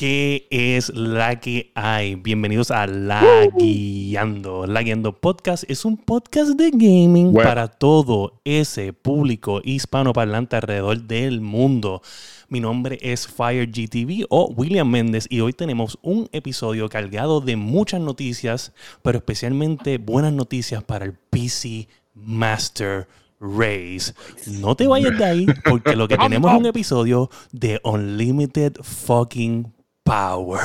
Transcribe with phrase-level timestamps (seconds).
[0.00, 2.14] ¿Qué es la que hay?
[2.14, 3.22] Bienvenidos a La
[3.54, 4.66] Guiando.
[4.66, 11.42] La Guiando Podcast es un podcast de gaming para todo ese público hispanoparlante alrededor del
[11.42, 12.00] mundo.
[12.48, 18.00] Mi nombre es FireGTV o William Méndez y hoy tenemos un episodio cargado de muchas
[18.00, 18.72] noticias,
[19.02, 23.06] pero especialmente buenas noticias para el PC Master
[23.38, 24.14] Race.
[24.46, 29.74] No te vayas de ahí porque lo que tenemos es un episodio de Unlimited Fucking
[30.10, 30.60] power.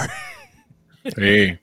[1.15, 1.59] Sí.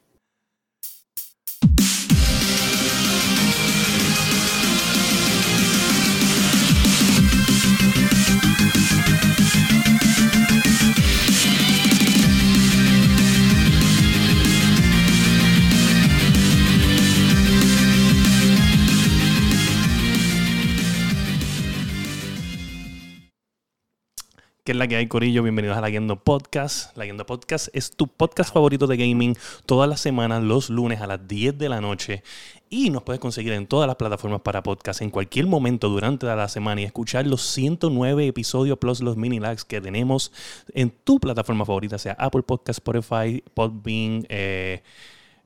[24.65, 25.43] ¿Qué es la que hay, Corillo?
[25.43, 26.97] Bienvenidos a La Guiendo Podcast.
[26.97, 29.37] La Guiendo Podcast es tu podcast favorito de gaming
[29.67, 32.23] todas las semanas, los lunes a las 10 de la noche.
[32.71, 36.47] Y nos puedes conseguir en todas las plataformas para podcast en cualquier momento durante la
[36.47, 40.31] semana y escuchar los 109 episodios plus los mini lags que tenemos
[40.75, 44.81] en tu plataforma favorita, sea Apple Podcast, Spotify, Podbean, eh,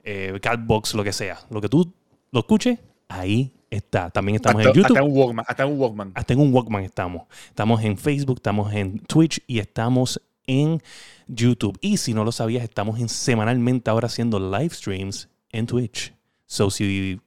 [0.05, 1.39] eh, Catbox, lo que sea.
[1.49, 1.91] Lo que tú
[2.33, 4.11] lo escuches, ahí está.
[4.11, 4.97] También estamos en YouTube.
[4.97, 5.45] Hasta un Walkman.
[5.49, 6.13] Hasta un Walkman.
[6.15, 7.27] Hasta en un Walkman estamos.
[7.49, 10.83] Estamos en Facebook, estamos en Twitch y estamos en
[11.27, 11.79] YouTube.
[11.81, 16.15] Y si no lo sabías, estamos en, semanalmente ahora haciendo live streams en Twitch.
[16.47, 17.21] So, si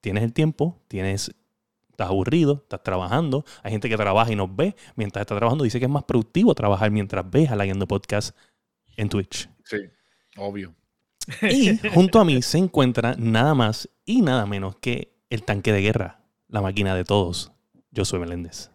[0.00, 1.34] tienes el tiempo, tienes
[1.96, 5.78] estás aburrido, estás trabajando, hay gente que trabaja y nos ve mientras está trabajando, dice
[5.78, 8.36] que es más productivo trabajar mientras ves a la Podcast
[8.96, 9.48] en Twitch.
[9.64, 9.78] Sí,
[10.36, 10.74] obvio.
[11.42, 15.82] Y junto a mí se encuentra nada más y nada menos que el tanque de
[15.82, 17.52] guerra, la máquina de todos.
[17.90, 18.70] Yo soy Meléndez.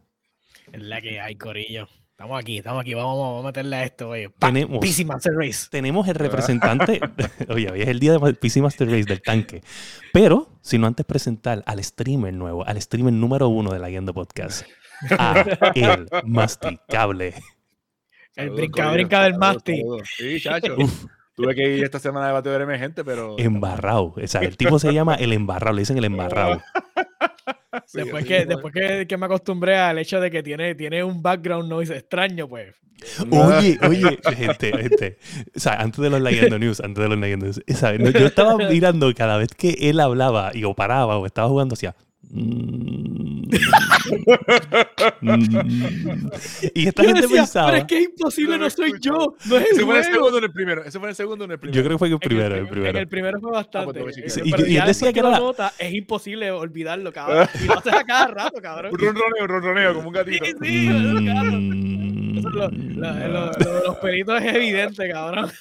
[0.71, 1.87] Es la que hay, Corillo.
[2.21, 2.93] Estamos aquí, estamos aquí.
[2.93, 4.29] Vamos, a meterle a esto, oye.
[4.37, 5.67] Tenemos, PC Master Race.
[5.71, 7.01] Tenemos el representante.
[7.49, 9.63] oye, hoy es el día de PC Master Race del tanque.
[10.13, 14.13] Pero, si no antes presentar al streamer nuevo, al streamer número uno de la Guiando
[14.13, 14.67] Podcast,
[15.17, 17.33] a el masticable.
[18.35, 19.81] El brinca, brinca del masti.
[20.15, 20.77] Sí, chacho.
[21.41, 23.37] Tuve que ir esta semana de bateo emergente, pero.
[23.37, 24.13] Embarrado.
[24.15, 26.61] O sea, el tipo se llama el embarrado, le dicen el embarrado.
[27.93, 31.95] después que, después que, me acostumbré al hecho de que tiene, tiene un background noise
[31.95, 32.75] extraño, pues.
[33.31, 35.17] Oye, oye, gente, gente.
[35.55, 39.11] O sea, antes de los Leyendo News, antes de los Leyendo News, yo estaba mirando
[39.15, 41.95] cada vez que él hablaba y o paraba o estaba jugando, hacía.
[42.33, 43.41] Mm.
[46.73, 47.71] y esta gente pensaba.
[47.71, 49.35] Pero es que es imposible, no soy yo.
[49.45, 50.83] No es ese fue el segundo en el primero.
[50.83, 51.75] Ese fue el segundo en el primero.
[51.75, 52.55] Yo creo que fue el primero.
[52.55, 52.99] El, primero.
[52.99, 53.99] el primero fue bastante.
[53.99, 54.21] Ah, pues, y,
[54.77, 55.37] él decía que era.
[55.37, 57.47] Nota, es imposible olvidarlo, cabrón.
[57.61, 58.93] Y lo haces a cada rato, cabrón.
[58.93, 60.45] Un ronroneo, un ronroneo, como un gatito.
[60.45, 61.90] Sí, sí, mm.
[62.31, 65.51] Lo, lo, de los peritos es evidente, cabrón.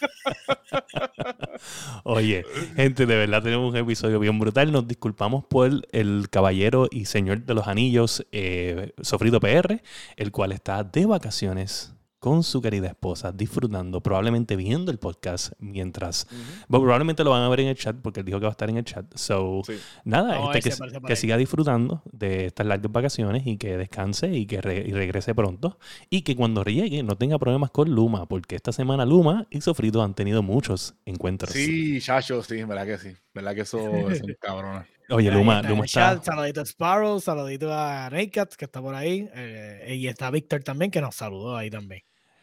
[2.05, 2.45] Oye,
[2.77, 4.73] gente, de verdad tenemos un episodio bien brutal.
[4.73, 9.83] Nos disculpamos por el caballero y señor de los anillos, eh, Sofrito PR,
[10.17, 16.27] el cual está de vacaciones con su querida esposa, disfrutando, probablemente viendo el podcast mientras.
[16.69, 18.69] probablemente lo van a ver en el chat porque él dijo que va a estar
[18.69, 19.07] en el chat.
[19.17, 19.63] So,
[20.05, 20.71] nada, este,
[21.07, 25.79] que, siga disfrutando de estas largas vacaciones y que descanse y que regrese pronto.
[26.11, 30.03] Y que cuando llegue no tenga problemas con Luma, porque esta semana Luma y Sofrito
[30.03, 31.53] han tenido muchos encuentros.
[31.53, 33.17] Sí, chacho, sí, verdad que sí.
[33.33, 33.79] Verdad que eso
[34.11, 34.85] es un cabrón.
[35.09, 36.23] Oye, Luma, Luma está.
[36.23, 39.29] saludito a Sparrow, saludito a Naycat, que está por ahí.
[39.35, 42.03] Eh, y está Víctor también, que nos saludó ahí también.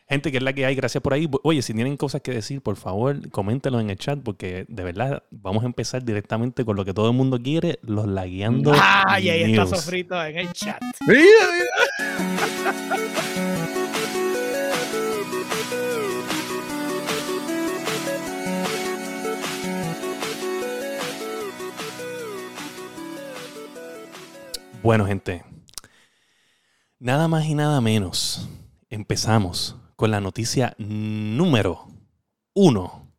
[0.10, 1.30] Gente, que es la que hay, gracias por ahí.
[1.44, 5.24] Oye, si tienen cosas que decir, por favor, coméntenlo en el chat, porque de verdad
[5.32, 8.72] vamos a empezar directamente con lo que todo el mundo quiere, los lagueando.
[8.74, 9.20] ¡Ah!
[9.20, 10.82] Y ahí está Sofrito en el chat.
[11.06, 11.66] ¡Mira, mira!
[24.82, 25.44] Bueno, gente,
[26.98, 28.48] nada más y nada menos.
[28.90, 31.88] Empezamos con la noticia número
[32.54, 33.12] uno,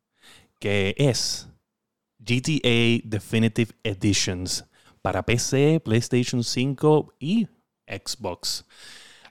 [0.61, 1.49] que es
[2.19, 4.64] GTA Definitive Editions
[5.02, 7.49] para PC, PlayStation 5 y
[7.87, 8.64] Xbox.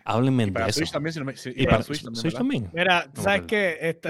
[0.04, 0.83] Háblenme de eso.
[0.92, 1.16] También,
[1.56, 2.69] y, para, Switch también.
[2.74, 3.77] Mira, ¿sabes qué?
[3.81, 4.10] Esto,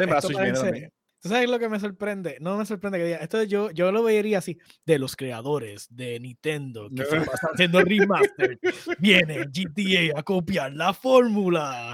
[1.27, 2.37] ¿Tú sabes lo que me sorprende?
[2.39, 3.17] No me sorprende que diga.
[3.17, 4.57] Esto yo, yo lo vería así.
[4.85, 8.57] De los creadores de Nintendo que están haciendo remaster.
[8.99, 11.93] Viene GTA a copiar la fórmula.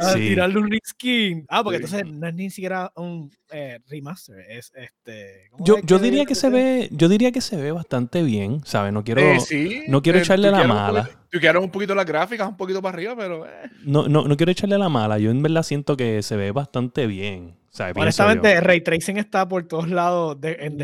[0.00, 1.46] A tirarle un reskin.
[1.48, 4.40] Ah, porque entonces no es ni siquiera un eh, remaster.
[4.46, 5.48] Es este.
[5.60, 6.90] Yo, yo diría que se ve.
[6.92, 8.60] Yo diría que se ve bastante bien.
[8.66, 8.92] ¿Sabes?
[8.92, 9.22] No quiero.
[9.22, 11.08] Eh, no quiero eh, echarle la mala.
[11.30, 13.46] Tú quieres un poquito las gráficas, un poquito para arriba, pero.
[13.84, 15.18] No, no, no quiero echarle la mala.
[15.18, 17.54] Yo en verdad siento que se ve bastante bien.
[17.94, 20.78] Honestamente, Ray Tracing está por todos lados en,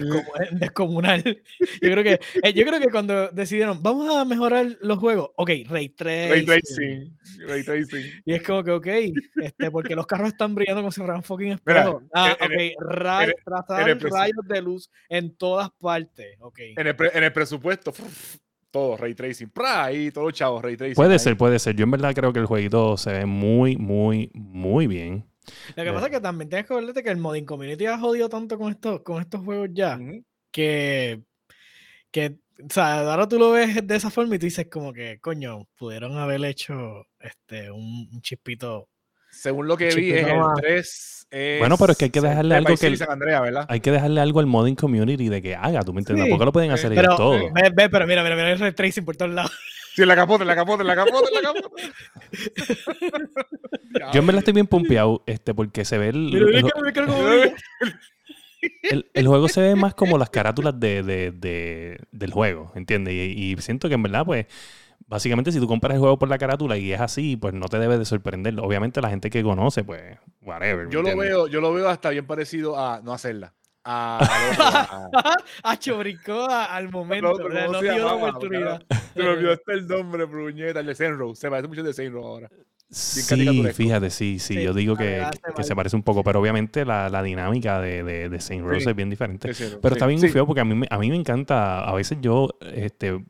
[0.53, 1.23] descomunal.
[1.83, 5.50] Yo creo, que, eh, yo creo que cuando decidieron, vamos a mejorar los juegos, ok,
[5.69, 6.47] Ray Tracing.
[7.47, 8.23] Ray Tracing.
[8.25, 8.87] Y es como que, ok,
[9.43, 12.03] este, porque los carros están brillando como si fueran fucking espejos.
[12.12, 12.50] Ah, ok,
[12.91, 16.37] rayos de luz en todas partes.
[16.41, 16.75] Okay.
[16.77, 17.93] En, el en el presupuesto,
[18.71, 20.95] todo ray tracing, ahí todo chavo ray tracing.
[20.95, 21.77] Puede ser, puede ser.
[21.77, 25.31] Yo en verdad creo que el jueguito se ve muy, muy, muy bien.
[25.77, 28.29] Lo que pasa es que también tienes que ver que el modding community ha jodido
[28.29, 29.99] tanto con estos, con estos juegos ya
[30.53, 31.23] que,
[32.11, 35.19] que, o sea, ahora tú lo ves de esa forma y tú dices como que,
[35.21, 38.89] coño, pudieron haber hecho este, un, chispito.
[39.31, 41.27] Según lo que vi, es el 3.
[41.61, 42.99] bueno, pero es que hay que dejarle algo que.
[43.67, 46.29] hay que dejarle algo al modding community de que haga, ¿tú me entiendes?
[46.29, 47.38] ¿Por qué lo pueden hacer ellos todo?
[47.55, 49.53] Ve, ve, pero mira, mira, mira el tracing por todos lados.
[49.94, 51.71] Sí, la capota, la capota, la capota, la capota.
[54.12, 56.35] Yo en verdad estoy bien pompeado, este, porque se ve el.
[58.83, 63.12] el, el, juego se ve más como las carátulas de, de, de, del juego, ¿entiendes?
[63.12, 64.47] Y, y, siento que en verdad, pues,
[65.06, 67.79] básicamente si tú compras el juego por la carátula y es así, pues no te
[67.79, 68.59] debe de sorprender.
[68.61, 70.88] Obviamente la gente que conoce, pues, whatever.
[70.88, 73.53] Yo lo veo, yo lo veo hasta bien parecido a no hacerla
[73.84, 77.37] a, a, Choricó al momento.
[77.37, 78.82] No, no, no la oportunidad.
[79.14, 81.34] Se me olvidó hasta el nombre, Bruñeta, el de Senro.
[81.34, 82.49] Se parece mucho de Senro ahora.
[82.90, 85.25] Sí, fíjate, sí, sí, Yo digo que,
[85.56, 88.90] que, se parece un poco, pero obviamente la, la dinámica de, de, de Saint Rose
[88.90, 89.50] es bien diferente.
[89.81, 91.85] pero está bien feo porque a mí, a mí me encanta.
[91.85, 93.25] A veces yo este,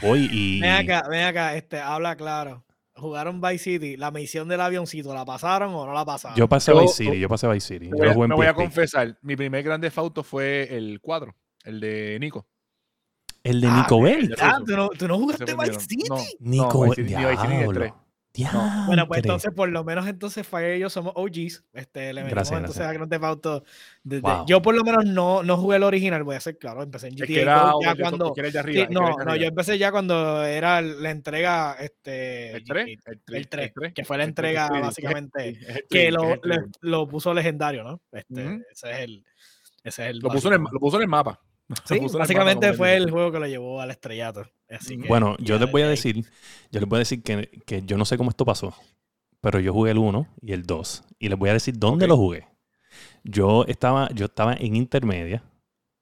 [0.00, 0.60] voy y.
[0.60, 2.64] Ven acá, ven acá, este, habla claro
[3.00, 6.36] jugaron Vice City, la misión del avioncito, ¿la pasaron o no la pasaron?
[6.36, 7.90] Yo pasé Vice City, yo pasé Vice City.
[7.90, 12.46] Yo me voy a confesar, mi primer grande fauto fue el 4, el de Nico.
[13.42, 14.38] El de ah, Nico Bellic.
[14.66, 16.04] ¿tú, no, ¿tú no jugaste Vice City?
[16.08, 17.14] No, Nico no, Vice City,
[18.86, 21.64] bueno, pues entonces, por lo menos entonces Fire y yo somos OGs.
[21.72, 23.64] Este, le metimos entonces a Grand Theft Auto.
[24.46, 26.82] Yo por lo menos no, no jugué el original, voy a ser claro.
[26.82, 28.32] Empecé en GTA ya cuando.
[28.90, 31.76] no, no, yo empecé ya cuando era la entrega.
[31.80, 32.98] Este, ¿El 3?
[33.28, 36.40] El 3, que fue la entrega básicamente que lo,
[36.80, 38.00] lo, puso legendario, ¿no?
[38.12, 39.24] Este, Ese es el.
[39.82, 41.40] Ese es el lo, puso en el, lo puso en el mapa.
[41.84, 44.44] Sí, básicamente fue el juego que lo llevó al estrellato.
[45.08, 46.24] bueno, yo les voy a decir,
[46.70, 48.74] yo les voy a decir que, que, yo no sé cómo esto pasó,
[49.40, 52.16] pero yo jugué el 1 y el 2 y les voy a decir dónde lo
[52.16, 52.48] jugué.
[53.22, 55.44] Yo estaba, yo estaba en intermedia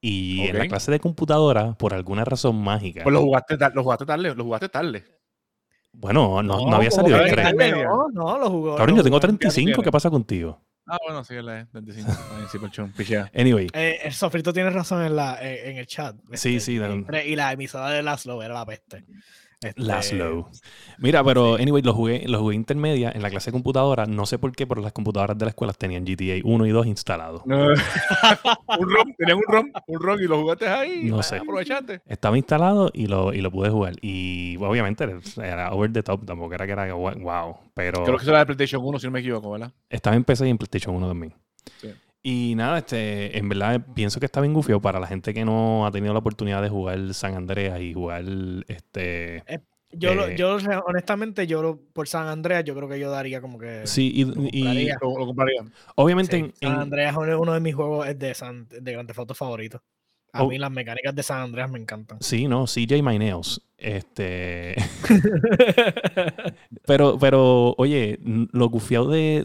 [0.00, 3.02] y en la clase de computadora, por alguna razón mágica.
[3.02, 5.04] Pues lo jugaste, lo jugaste tarde, lo jugaste tarde.
[5.92, 7.54] Bueno, no, no, había salido el 3.
[7.84, 8.76] No, no, lo jugó.
[8.76, 10.60] Cabrón, yo tengo 35, ¿qué pasa contigo?
[10.88, 12.90] Ah, bueno, sí, la 25.
[13.34, 13.68] Anyway.
[13.74, 16.16] Eh, el sofrito tiene razón en, la, en, el chat.
[16.32, 16.80] Sí, este, sí.
[17.26, 19.04] y la emisora de Laszlo era la peste.
[19.60, 19.82] Este...
[19.82, 20.50] Laszlo.
[20.98, 24.06] Mira, pero anyway, lo jugué, lo jugué intermedia en la clase de computadora.
[24.06, 26.86] No sé por qué, pero las computadoras de la escuela tenían GTA 1 y 2
[26.86, 27.42] instalados.
[27.46, 31.04] un ROM, tenían un ROM, un ROM y lo jugaste ahí.
[31.04, 31.38] No sé.
[31.38, 32.02] Aprovechaste.
[32.06, 33.94] Estaba instalado y lo, y lo pude jugar.
[34.00, 37.56] Y obviamente era over the top, tampoco era que era wow.
[37.74, 38.04] Pero.
[38.04, 39.72] Creo que eso era de PlayStation 1, si no me equivoco, ¿verdad?
[39.90, 41.34] Estaba en PC y en PlayStation 1 también.
[41.80, 41.92] Sí.
[42.22, 45.86] Y nada, este, en verdad pienso que está bien gufio para la gente que no
[45.86, 48.24] ha tenido la oportunidad de jugar San Andreas y jugar
[48.66, 49.36] este.
[49.46, 49.60] Eh,
[49.92, 53.86] yo, eh, yo honestamente, yo por San Andreas, yo creo que yo daría como que.
[53.86, 54.12] Sí,
[54.52, 54.88] y.
[55.00, 55.64] lo, compraría.
[55.94, 56.52] Obviamente.
[56.60, 59.80] San Andreas es uno de mis juegos de, San, de Grand Theft favoritos.
[60.32, 62.18] A mí las mecánicas de San Andreas me encantan.
[62.20, 63.62] Sí, no, CJ My Nails.
[63.78, 64.74] Este.
[66.86, 69.44] pero, pero, oye, lo gufiado de,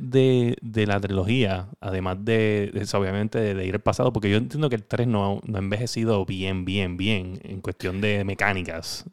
[0.59, 4.83] de, la trilogía, además de, obviamente, de, ir al pasado, porque yo entiendo que el
[4.83, 9.05] 3 no, no ha envejecido bien, bien, bien en cuestión de mecánicas.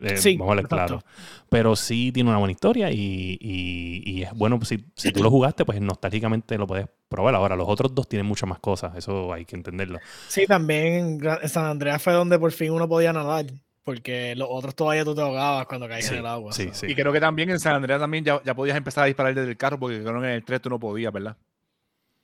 [0.00, 1.02] Eh, sí, vamos a ver claro.
[1.48, 5.64] Pero sí tiene una buena historia y, y, es bueno, si, si, tú lo jugaste,
[5.64, 7.34] pues nostálgicamente lo puedes probar.
[7.34, 9.98] Ahora, los otros dos tienen muchas más cosas, eso hay que entenderlo.
[10.28, 13.46] Sí, también en San Andreas fue donde por fin uno podía nadar.
[13.82, 16.52] Porque los otros todavía tú te ahogabas cuando caías en el agua.
[16.52, 16.86] Sí, sí.
[16.88, 19.50] Y creo que también en San Andreas también ya, ya podías empezar a disparar desde
[19.50, 21.36] el carro, porque creo que en el 3 tú no podías, ¿verdad?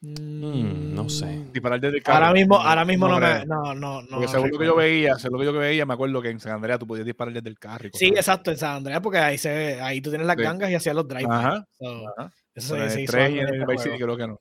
[0.00, 1.46] Mm, no sé.
[1.52, 2.26] Disparar desde el carro.
[2.26, 3.46] Ahora mismo, ahora mismo no, me.
[3.46, 4.08] No, no, no.
[4.10, 6.38] Porque según lo que yo veía, según lo que yo veía, me acuerdo que en
[6.38, 7.88] San Andreas tú podías disparar desde el carro.
[7.92, 10.94] sí, exacto, en San Andreas, porque ahí se ahí tú tienes las gangas y hacías
[10.94, 11.30] los drives.
[11.30, 11.66] Ajá.
[12.54, 14.40] Eso se, hizo en el Vice City creo que no.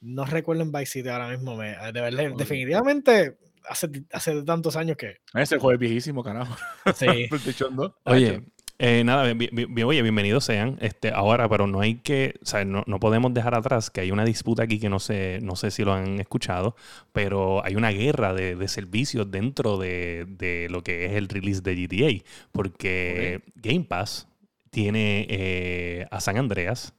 [0.00, 1.56] No recuerdo en Vice City ahora mismo.
[1.56, 3.38] Me, de verdad, definitivamente
[3.68, 5.18] hace, hace tantos años que.
[5.34, 6.56] Ese juego es viejísimo, carajo.
[6.94, 7.28] Sí.
[8.04, 8.42] Oye,
[8.78, 10.78] eh, nada, oye, bienvenidos sean.
[10.80, 14.10] Este, ahora, pero no hay que, o sea, no, no, podemos dejar atrás que hay
[14.10, 16.76] una disputa aquí que no sé, no sé si lo han escuchado,
[17.12, 21.60] pero hay una guerra de, de servicios dentro de, de, lo que es el release
[21.60, 24.28] de GTA, porque Game Pass
[24.70, 26.92] tiene eh, a San Andreas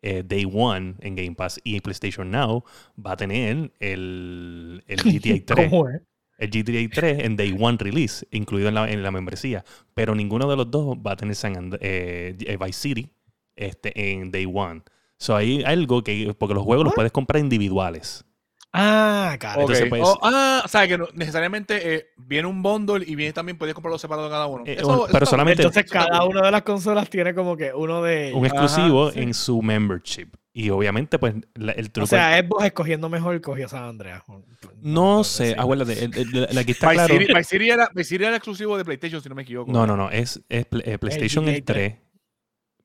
[0.00, 2.64] eh, Day One en Game Pass y PlayStation Now
[3.04, 5.70] va a tener el, el GTA 3.
[5.70, 6.00] ¿Cómo es?
[6.38, 9.64] El GTA 3 en Day One Release, incluido en la, en la membresía.
[9.94, 13.10] Pero ninguno de los dos va a tener San And- eh, Vice City
[13.56, 14.82] este, en Day One.
[15.18, 18.24] So hay algo que, porque los juegos los puedes comprar individuales.
[18.72, 19.62] Ah, claro.
[19.64, 19.70] Ok.
[19.70, 23.32] Entonces, pues- Oh, ah, o sea, que no- necesariamente eh, viene un bundle y viene
[23.32, 24.62] también puedes comprarlo separado cada uno.
[24.66, 28.32] Eh, Eso- pero solamente- Entonces cada una de las consolas tiene como que uno de
[28.34, 29.20] Un exclusivo Ajá, sí.
[29.22, 30.28] en su membership.
[30.60, 32.02] Y obviamente, pues, la- el truco.
[32.04, 34.24] O sea, es vos escogiendo mejor, cogió San Andreas.
[34.26, 34.42] no
[34.82, 35.60] puedo sé, decir.
[35.60, 37.14] acuérdate, el- el- el- aquí está claro.
[37.16, 37.88] City, Vice City era,
[38.26, 39.70] era exclusivo de PlayStation, si no me equivoco.
[39.70, 41.96] No, no, no, es, es eh, PlayStation el, GTA 3.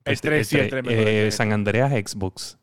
[0.05, 1.35] El 3, sí, el 3, me acuerdo, el eh, 3.
[1.35, 2.59] San Andreas Xbox.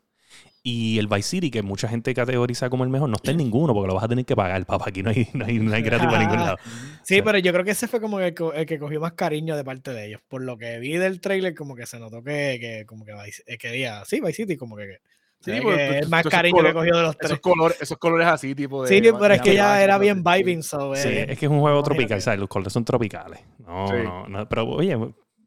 [0.63, 3.73] Y el Vice City, que mucha gente categoriza como el mejor, no está en ninguno
[3.73, 4.85] porque lo vas a tener que pagar, papá.
[4.89, 6.57] Aquí no hay, no hay, no hay gratis para ningún lado.
[7.03, 9.91] Sí, pero yo creo que ese fue como el, que cogió más cariño de parte
[9.91, 10.21] de ellos.
[10.27, 13.43] Por lo que vi del trailer, como que se notó que, que como que Vice-
[13.47, 14.99] eh, quería, sí, Vice City, como que,
[15.43, 17.31] Sí, que tú- es tú- más cariño que color- cogió de los tres.
[17.31, 18.89] Esos colores, esos colores así, tipo de.
[18.89, 21.59] Sí, pero es que ya era bien vibing, so, Sí, eh, es que es un
[21.59, 22.39] juego tropical, ¿sabes?
[22.39, 23.39] Los colores son tropicales.
[23.57, 23.93] No, Sí.
[24.03, 24.47] no, no.
[24.47, 24.95] Pero oye,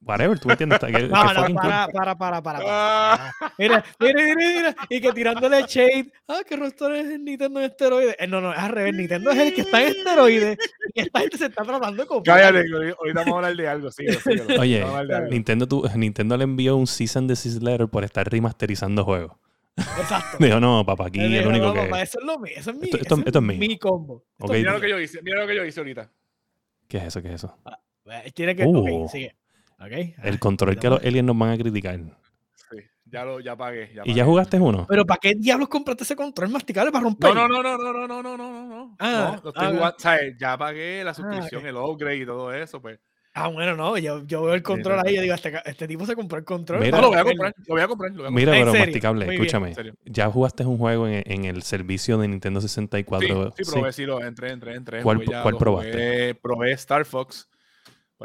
[0.04, 0.78] whatever, tú entiendes.
[0.78, 2.42] Que- que No, para, para, para, para.
[2.42, 2.60] para.
[2.66, 4.76] Ah, Mira, mira, mira, mira.
[4.90, 6.12] Y que tirándole shade.
[6.28, 8.16] Ah, que Rockstar es el Nintendo en esteroides.
[8.18, 8.94] Eh, no, no, es al revés.
[8.94, 10.58] Nintendo es el que está en esteroides.
[10.94, 12.38] Y esta gente se está tratando de copiar.
[12.40, 14.44] Cállate, ahorita vamos a hablar de algo, síguelo, síguelo.
[14.60, 15.30] Oye, Vamos a hablar de algo.
[15.34, 19.36] Nintendo, tu- Nintendo le envió un and desist letter por estar remasterizando juegos.
[19.76, 20.36] Exacto.
[20.44, 21.80] Dijo, no, papá, aquí Él el único no, que.
[21.80, 22.52] papá, eso es lo mío.
[22.56, 23.58] Eso es mi, Esto- esto- ese esto es mío.
[23.58, 24.24] mi combo.
[24.38, 24.50] Esto Ok.
[24.52, 26.10] es Mira lo que yo hice, mira lo que yo hice ahorita.
[26.88, 27.22] ¿Qué es eso?
[27.22, 27.56] ¿Qué es eso?
[28.06, 28.64] Eh, Tiene que.
[28.64, 29.02] Uh.
[29.04, 29.34] ok, sigue.
[29.78, 31.98] El ah, control que los aliens nos van a criticar.
[32.54, 33.92] Sí, ya lo ya pagué.
[33.94, 34.86] Ya ¿Y ya jugaste uno?
[34.88, 37.34] Pero ¿para qué diablos compraste ese control masticable para romper?
[37.34, 38.96] No, no, no, no, no, no, no, no, no, no, no.
[38.98, 41.68] Ah, no, lo estoy ah, jugando, ya pagué la suscripción, ok.
[41.68, 42.98] el upgrade y todo eso, pues.
[43.36, 43.98] Ah, bueno, no.
[43.98, 45.22] Yo, yo veo el control sí, ahí y sí.
[45.22, 46.80] digo, este, este tipo se compró el control.
[46.80, 46.96] Mira.
[46.96, 48.46] No, lo voy a comprar, lo voy a comprar, lo voy a comprar.
[48.46, 49.74] Mira, pero serio, masticable, muy escúchame.
[50.04, 53.54] ¿Ya jugaste un juego en, en el servicio de Nintendo Sí, 64?
[53.56, 55.02] sí, probé, sí, lo entré, entré, entré.
[55.02, 55.90] ¿Cuál- ya, probaste?
[55.90, 57.48] jugué, probé Star Fox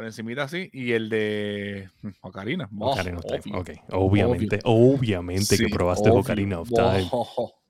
[0.00, 1.90] por encimita así y el de
[2.22, 2.70] Ocarina.
[2.78, 3.54] Oh, Ocarina of Time.
[3.54, 3.82] obvio.
[3.90, 6.20] Obviamente, obviamente que probaste obvio.
[6.20, 7.08] Ocarina of Time.
[7.12, 7.54] Oh.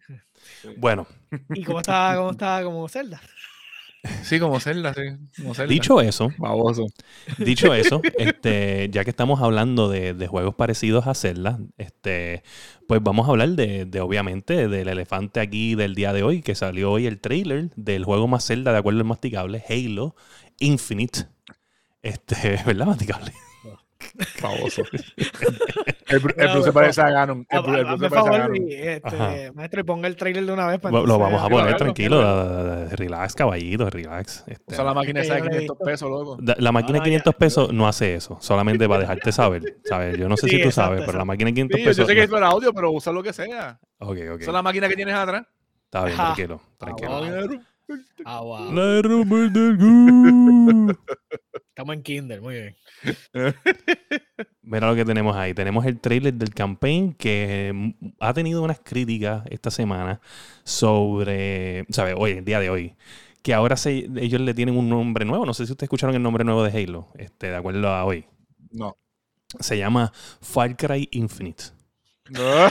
[0.76, 1.06] Bueno,
[1.54, 3.20] ¿Y cómo estaba, cómo estaba como Zelda?
[4.22, 5.02] Sí, como Zelda, sí.
[5.40, 5.72] Como Zelda.
[5.72, 6.86] dicho eso, Baboso.
[7.38, 12.42] dicho eso, este, ya que estamos hablando de, de juegos parecidos a Zelda, este,
[12.86, 16.54] pues vamos a hablar de, de, obviamente del elefante aquí del día de hoy, que
[16.54, 20.14] salió hoy el trailer del juego más Zelda de acuerdo al masticable, Halo
[20.58, 21.26] Infinite.
[22.02, 23.32] Este, ¿verdad, masticable?
[24.42, 24.82] Baboso.
[24.90, 25.04] el,
[26.08, 27.46] el No, Bruce se parece a Ganon.
[27.50, 28.56] El, Ah, el Bruce Hazme se parece a Ganon.
[28.56, 30.80] y, este, maestro, y ponga el trailer de una vez.
[30.80, 32.36] para Lo, lo vamos a poner tranquilo, claro.
[32.44, 34.44] da- da- da- relax, caballito, relax.
[34.46, 35.84] Este, Usa la máquina esa de yo no la he 500 visto.
[35.84, 36.38] pesos, loco.
[36.40, 37.38] la máquina de Ah, 500 ya.
[37.38, 39.62] pesos no hace eso, solamente para dejarte saber.
[39.84, 40.16] ¿sabes?
[40.18, 41.90] Yo no sé Sí, si tú exacto, sabes, pero la máquina de 500 Sí, yo,
[41.90, 42.06] yo pesos.
[42.08, 43.78] sé que no- es para audio, pero usa lo que sea.
[43.98, 44.40] Ok, ok.
[44.40, 45.44] Usa la máquina que tienes atrás.
[45.84, 46.34] Está bien, Ajá.
[46.34, 47.60] tranquilo, tranquilo.
[48.24, 48.72] Ah, wow.
[48.72, 50.96] La del Gu.
[51.68, 52.76] Estamos en Kindle, muy bien.
[54.62, 55.54] Mira lo que tenemos ahí.
[55.54, 60.20] Tenemos el trailer del campaign que mm, ha tenido unas críticas esta semana
[60.64, 62.14] sobre, ¿sabes?
[62.18, 62.96] Hoy, el día de hoy.
[63.42, 65.46] Que ahora se, ellos le tienen un nombre nuevo.
[65.46, 68.26] No sé si ustedes escucharon el nombre nuevo de Halo, este, de acuerdo a hoy.
[68.70, 68.96] No.
[69.58, 71.79] Se llama Far Cry Infinite.
[72.30, 72.70] No.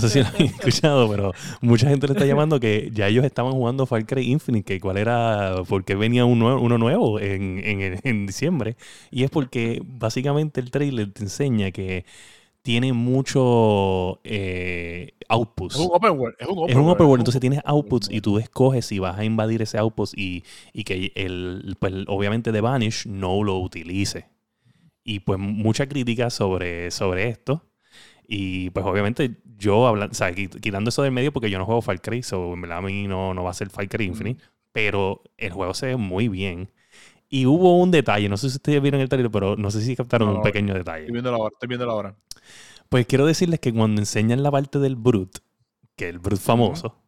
[0.00, 3.52] Sé si lo han escuchado, pero mucha gente le está llamando que ya ellos estaban
[3.52, 8.76] jugando Far Cry Infinite, que cuál era, porque venía uno nuevo en, en- en diciembre.
[9.10, 12.04] Y es porque básicamente el trailer te enseña que
[12.62, 15.76] tiene mucho eh, outputs.
[15.76, 16.36] Es un open world.
[16.38, 18.98] Es un open Es un open world, es entonces tienes outputs y tú escoges si
[18.98, 23.58] vas a invadir ese output y, y que el, pues, obviamente The Vanish no lo
[23.58, 24.26] utilice.
[25.10, 27.66] Y pues mucha crítica sobre, sobre esto.
[28.28, 31.66] Y pues obviamente yo hablando, o sea, quit- quitando eso del medio porque yo no
[31.66, 34.04] juego Far Cry, so en verdad a mí no, no va a ser Far Cry
[34.04, 34.40] Infinite,
[34.70, 36.70] pero el juego se ve muy bien.
[37.28, 39.96] Y hubo un detalle, no sé si ustedes vieron el trailer, pero no sé si
[39.96, 41.00] captaron No, un pequeño detalle.
[41.06, 41.52] Estoy viendo la hora.
[41.52, 42.16] Estoy viendo la hora.
[42.88, 45.40] Pues quiero decirles que cuando enseñan la parte del Brute,
[45.96, 47.02] que es el Brute famoso,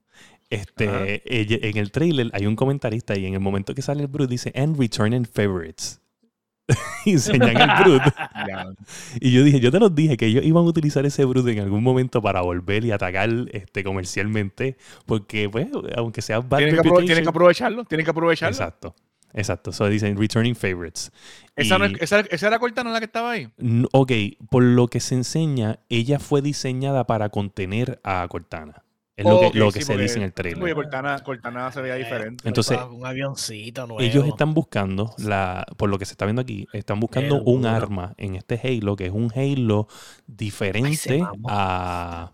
[0.50, 1.04] este, Ajá.
[1.24, 4.30] ella- en el trailer hay un comentarista y en el momento que sale el Brute
[4.32, 6.00] dice, and returning favorites.
[7.06, 8.12] enseñan el Brute.
[8.48, 8.66] Ya.
[9.20, 11.60] Y yo dije, yo te los dije que ellos iban a utilizar ese Brute en
[11.60, 14.76] algún momento para volver y atacar este, comercialmente,
[15.06, 17.84] porque pues, aunque sea bad Tienen que, tienen que aprovecharlo.
[17.84, 18.54] Tienen que aprovecharlo.
[18.54, 18.94] Exacto,
[19.32, 19.72] exacto.
[19.72, 21.12] So dicen returning favorites.
[21.54, 23.48] Esa, no Y- es- esa, esa era Cortana la que estaba ahí.
[23.92, 24.12] Ok,
[24.50, 28.82] por lo que se enseña, ella fue diseñada para contener a Cortana.
[29.14, 30.74] Es lo que, lo que se dice en el trailer.
[30.74, 32.48] Cortana, Cortana se veía diferente.
[32.48, 34.00] Entonces, un avioncito nuevo.
[34.00, 38.14] ellos están buscando, la, por lo que se está viendo aquí, están buscando un arma
[38.16, 39.86] en este Halo, que es un Halo
[40.26, 42.32] diferente a,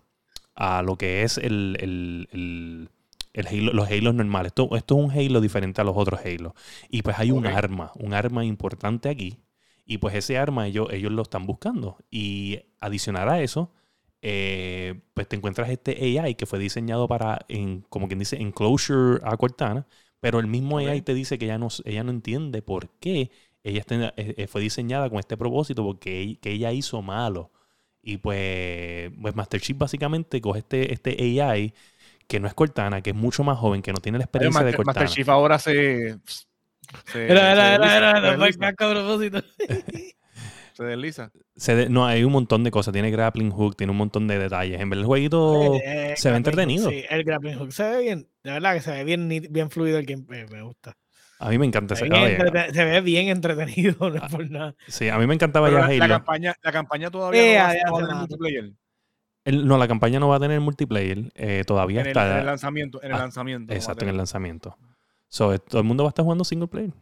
[0.55, 2.89] a, lo que es el, el,
[3.33, 4.51] el, Halo, los Halos normales.
[4.51, 6.55] Esto, esto, es un Halo diferente a los otros Halo.
[6.89, 9.37] Y pues hay un arma, un arma importante aquí.
[9.85, 11.97] Y pues ese arma ellos, ellos lo están buscando.
[12.09, 13.73] Y adicionar a eso,
[14.21, 19.21] eh, pues te encuentras este AI que fue diseñado para, en, como quien dice, enclosure
[19.23, 19.87] a Cortana,
[20.19, 23.31] pero el mismo AI te dice que ella no, ella no entiende por qué
[23.63, 27.51] ella eh, eh, fue diseñada con este propósito, porque ella, que ella hizo malo.
[28.01, 31.73] Y pues, pues Master Chief básicamente coge este, este AI
[32.27, 34.73] que no es Cortana, que es mucho más joven, que no tiene la experiencia de
[34.73, 35.01] Cortana.
[35.01, 36.19] Master Chief ahora se...
[37.05, 39.41] se era, era, era, era, era, a propósito.
[40.79, 41.31] Se desliza.
[41.89, 42.93] no, hay un montón de cosas.
[42.93, 44.79] Tiene grappling hook, tiene un montón de detalles.
[44.79, 46.89] En verdad, el jueguito eh, se ve entretenido.
[46.89, 48.27] sí, el grappling hook se ve bien.
[48.45, 50.45] De verdad que se ve bien, bien fluido el gameplay.
[50.49, 50.95] Me gusta.
[51.39, 54.75] A mí me encanta ese se, se ve bien entretenido, no es por nada.
[54.87, 58.01] Sí, a mí me encantaba ya la, la, campaña, la campaña todavía no va a
[58.01, 58.73] tener multiplayer.
[59.45, 61.31] no, la campaña no va a tener multiplayer.
[61.35, 62.31] Eh, todavía está.
[62.31, 63.01] en el lanzamiento.
[63.03, 64.77] En el ah, lanzamiento exacto, en el lanzamiento.
[65.27, 66.93] So, todo el mundo va a estar jugando single player.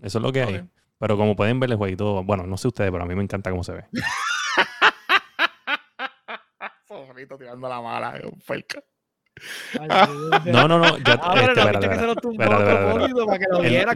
[0.00, 0.68] Eso es lo que hay.
[0.98, 3.50] Pero como pueden ver el jueguito, bueno, no sé ustedes, pero a mí me encanta
[3.50, 3.84] cómo se ve.
[7.38, 8.20] tirando la mala,
[10.46, 10.98] no, no, no.
[10.98, 11.64] Ya, este,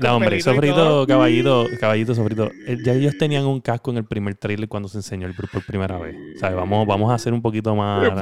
[0.01, 2.51] No, hombre, sofrito, caballito, caballito, sofrito.
[2.67, 5.65] Eh, ya ellos tenían un casco en el primer trailer cuando se enseñó el por
[5.65, 6.17] primera vez.
[6.39, 6.57] ¿Sabes?
[6.57, 8.13] Vamos, vamos a hacer un poquito más.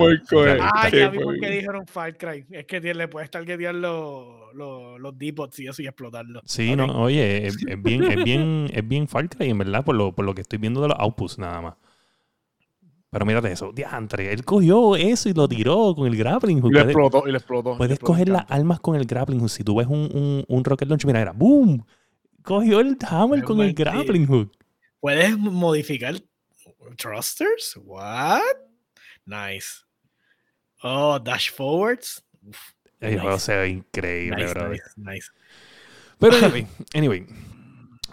[0.61, 2.47] Ah, ya vi por qué dijeron Far Cry.
[2.51, 6.41] Es que le puedes targetear los, los, los D-Pods y eso y explotarlo.
[6.45, 10.13] Sí, no, oye, es, bien, es bien, es bien Far Cry, en verdad, por lo,
[10.13, 11.75] por lo que estoy viendo de los outputs nada más.
[13.11, 16.71] Pero mírate eso, diantre, él cogió eso y lo tiró con el grappling hook.
[16.71, 17.79] Y lo explotó, y lo explotó.
[17.79, 19.51] Puedes coger las armas con el grappling hook.
[19.51, 21.85] Si tú ves un, un, un rocket launch, mira, era ¡boom!
[22.43, 24.53] Cogió el hammer con el grappling hook.
[25.01, 26.17] Puedes modificar
[26.97, 27.79] thrusters?
[27.83, 28.43] What?
[29.27, 29.85] Nice.
[30.83, 32.23] Oh, dash forwards.
[33.01, 34.69] el juego se ve increíble, bro.
[34.69, 35.31] Nice, nice.
[36.19, 37.27] Pero anyway, anyway.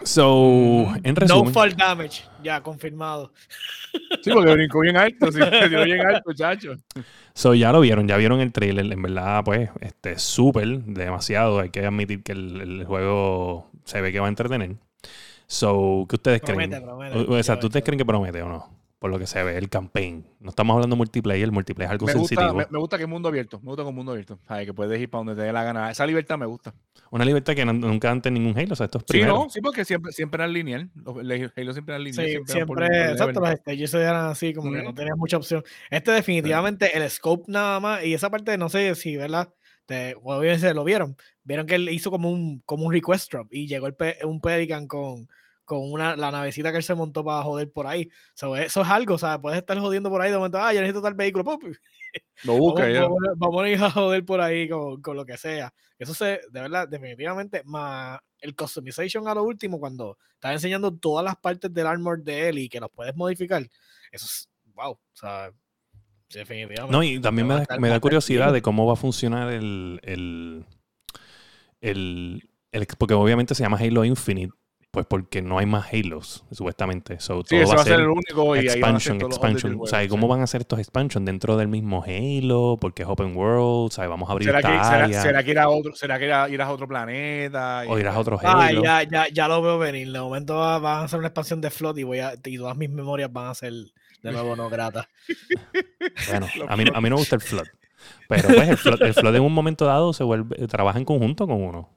[0.02, 1.46] So, en resumen.
[1.46, 3.32] No fall damage, ya confirmado.
[4.22, 5.38] Sí, porque brincó bien alto, sí,
[5.70, 6.74] dio bien alto, chacho.
[7.32, 8.92] So, ya lo vieron, ya vieron el trailer.
[8.92, 11.60] En verdad, pues, este, súper, demasiado.
[11.60, 14.76] Hay que admitir que el, juego se ve que va a entretener.
[15.46, 16.74] So, ¿qué ustedes creen?
[16.74, 18.75] o sea, ¿tú ustedes creen que promete o no?
[18.98, 20.26] Por lo que se ve, el campaign.
[20.40, 22.52] No estamos hablando de multiplayer, el multiplayer es algo me sensitivo.
[22.54, 24.38] Gusta, me, gusta que es mundo abierto, me gusta con mundo abierto.
[24.64, 25.90] que puedes ir para donde te dé la gana.
[25.90, 26.74] Esa libertad me gusta.
[27.10, 29.34] Una libertad que nunca antes ningún Halo, o sea, esto es primero.
[29.34, 30.90] Sí, no, sí, porque siempre, siempre eran lineal.
[30.94, 31.16] Los
[31.56, 32.26] Halo siempre eran lineal.
[32.26, 35.62] Sí, siempre, exacto, los stages eran así, como que no tenías mucha opción.
[35.90, 39.52] Este definitivamente, el scope nada más, y esa parte, no sé si, ¿verdad?
[39.84, 41.16] Te, obviamente lo vieron.
[41.44, 44.88] Vieron que él hizo como un, como un request drop y llegó el un Pelican
[44.88, 45.28] con
[45.66, 48.08] con una, la navecita que él se montó para joder por ahí.
[48.34, 51.02] eso es algo, o sea, puedes estar jodiendo por ahí de momento, ah, yo necesito
[51.02, 51.44] tal vehículo.
[52.44, 55.74] Lo busca vamos, Vamos, a ir a joder por ahí con, con, lo que sea.
[55.98, 61.24] Eso se, de verdad, definitivamente, más el customization a lo último, cuando estás enseñando todas
[61.24, 63.60] las partes del armor de él y que los puedes modificar,
[64.12, 65.50] eso es, wow, o sea,
[66.30, 66.92] definitivamente.
[66.92, 70.64] No, y también me da, me da curiosidad de cómo va a funcionar el, el,
[71.80, 74.54] el, el, porque obviamente se llama Halo Infinite
[74.96, 77.20] pues porque no hay más Halos, supuestamente.
[77.20, 79.76] So, sí, todo va a ser el único y expansion, expansion.
[79.78, 82.78] O sea, ¿cómo van a hacer estos expansion dentro del mismo Halo?
[82.80, 85.68] Porque es open world, o sea, vamos a abrir ¿Será, que, será, que, ir a
[85.68, 87.82] otro, será que irás a otro planeta?
[87.86, 88.80] O irás a otro Halo.
[88.86, 90.10] Ah, ya, ya, ya lo veo venir.
[90.10, 92.88] De momento van a hacer una expansión de Flood y, voy a, y todas mis
[92.88, 93.74] memorias van a ser
[94.22, 95.08] de nuevo no gratas.
[96.30, 97.66] bueno, a mí, a mí no me gusta el Flood.
[98.28, 101.46] Pero pues el Flood, el flood en un momento dado se vuelve, trabaja en conjunto
[101.46, 101.95] con uno.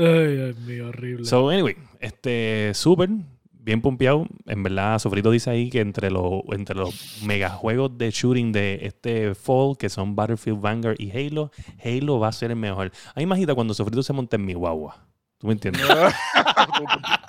[0.00, 1.24] Ay, Dios mío, horrible.
[1.26, 3.10] So, anyway, este, súper,
[3.52, 4.26] bien pumpeado.
[4.46, 9.34] En verdad, Sofrito dice ahí que entre los, entre los megajuegos de shooting de este
[9.34, 11.50] fall, que son Battlefield, Vanguard y Halo,
[11.84, 12.90] Halo va a ser el mejor.
[13.14, 15.06] Ahí imagina cuando Sofrito se monte en mi guagua.
[15.38, 15.82] ¿Tú me entiendes?
[15.86, 16.14] ¿Sabes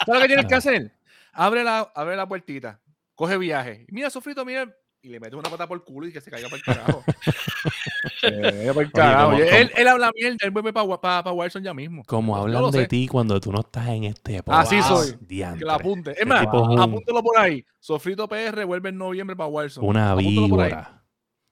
[0.07, 0.93] lo que tienes que hacer?
[1.33, 2.79] Abre la, abre la puertita,
[3.15, 3.85] coge viaje.
[3.89, 4.73] Mira, Sofrito, mira,
[5.03, 7.03] y le mete una pata por el culo y que se caiga para el carajo.
[8.23, 9.33] eh, el carajo.
[9.33, 12.03] él, él, habla mierda, él vuelve para pa, pa Wilson ya mismo.
[12.05, 15.17] Como hablan de ti cuando tú no estás en este Así soy.
[15.21, 15.59] Diantre.
[15.59, 16.11] Que la apunte.
[16.11, 17.65] Es este más, apúntelo por ahí.
[17.79, 19.83] Sofrito PR vuelve en noviembre para Wilson.
[19.83, 21.03] Una víbora.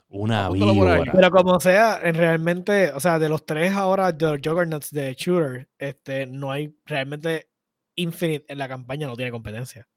[0.09, 1.03] Una víbora.
[1.11, 5.69] Pero como sea, realmente, o sea, de los tres ahora de los Juggernauts de Shooter,
[5.77, 7.49] este, no hay realmente
[7.95, 9.87] Infinite en la campaña, no tiene competencia.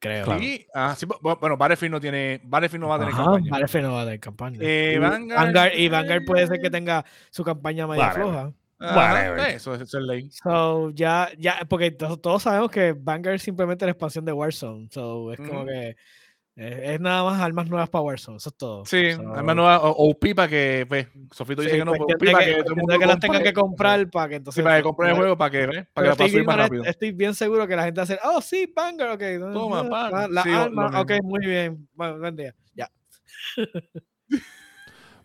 [0.00, 0.38] Creo.
[0.38, 3.50] Sí, ah, sí, bueno, Battlefield no tiene, Battlefield no va a tener campaña.
[3.50, 4.58] Battlefield no va a tener campaña.
[4.60, 8.52] Eh, y, Vanguard, y Vanguard puede ser que tenga su campaña medio floja.
[8.82, 10.30] Ah, eso, eso, es ley.
[10.30, 14.88] So, ya, ya, porque todos sabemos que Vanguard es simplemente la expansión de Warzone.
[14.90, 15.96] So, es como que
[16.60, 18.84] es, nada más armas nuevas para Warzone, eso es todo.
[18.84, 22.98] Sí, armas nuevas o, pipa que, pues, Sofito dice que no, pues, pipa que, que,
[22.98, 24.62] que las tengan que comprar para que entonces.
[24.62, 26.84] para que compren el juego, para que, para que la pasen más rápido.
[26.84, 29.52] Estoy bien seguro que la gente va a hacer, oh, sí, Vanguard, ok.
[29.54, 31.88] Toma, ah, La arma, ok, muy bien.
[31.94, 32.54] Bueno, buen día.
[32.74, 32.90] Ya.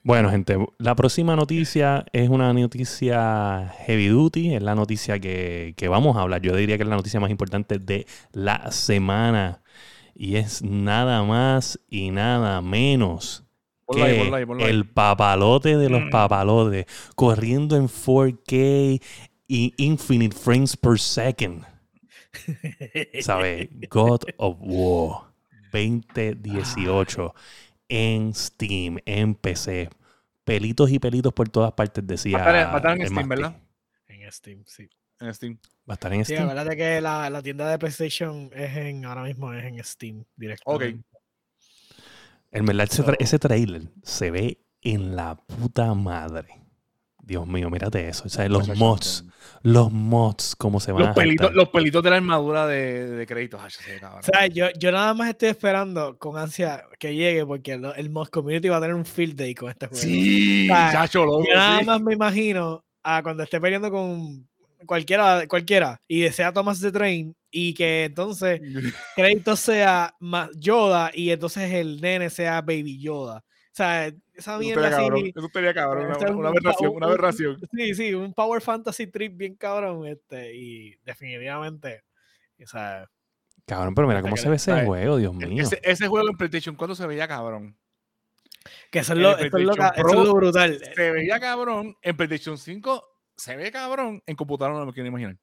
[0.07, 5.87] Bueno, gente, la próxima noticia es una noticia heavy duty, es la noticia que, que,
[5.87, 6.43] vamos a hablar.
[6.43, 9.63] Yo diría que es la noticia más importante de la semana
[10.15, 13.43] y es nada más y nada menos
[13.91, 16.09] que el papalote de los mm.
[16.09, 19.01] papalotes corriendo en 4K
[19.47, 21.63] y infinite frames per second.
[23.21, 23.69] ¿Sabes?
[23.89, 25.25] God of War
[25.71, 27.33] 2018
[27.89, 29.89] en Steam, en PC.
[30.43, 32.37] Pelitos y pelitos por todas partes, decía.
[32.37, 33.57] Va a en Steam, ¿verdad?
[34.07, 34.89] En Steam, sí.
[35.25, 35.57] En Steam.
[35.89, 36.41] Va a estar en Steam.
[36.41, 39.65] Sí, la verdad es que la, la, tienda de PlayStation es en, ahora mismo es
[39.65, 40.99] en Steam directamente.
[40.99, 41.05] Ok.
[42.51, 46.47] En verdad, ese, trailer se ve en la puta madre.
[47.21, 48.23] Dios mío, mírate eso.
[48.27, 49.25] O sea, los mods.
[49.61, 53.59] Los mods, cómo se van los pelitos, Los pelitos de la armadura de, de créditos.
[53.61, 58.09] o sea, yo, yo nada más estoy esperando con ansia que llegue porque el, el
[58.09, 60.01] mod community va a tener un field day con este juego.
[60.01, 64.47] Sí, Yo nada más me imagino a cuando esté peleando con
[64.85, 68.61] cualquiera, cualquiera, y desea Thomas the Train, y que entonces
[69.15, 70.13] crédito sea
[70.55, 73.37] Yoda y entonces el nene sea Baby Yoda.
[73.37, 75.33] O sea, esa mierda eso así.
[75.35, 77.57] Eso estaría cabrón, una, una, aberración, una aberración.
[77.73, 82.03] Sí, sí, un Power Fantasy Trip bien cabrón, este, y definitivamente,
[82.63, 83.09] o sea.
[83.65, 85.63] Cabrón, pero mira cómo se ve ese juego, Dios mío.
[85.63, 87.77] Ese, ese, juego en PlayStation 4 se veía cabrón.
[88.91, 90.79] Que eso es lo, eso es lo, eso es lo brutal.
[90.95, 91.97] Se veía cabrón.
[92.01, 95.37] En PlayStation 5 se ve cabrón, en computadora no me quiero imaginar.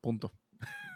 [0.00, 0.32] Punto.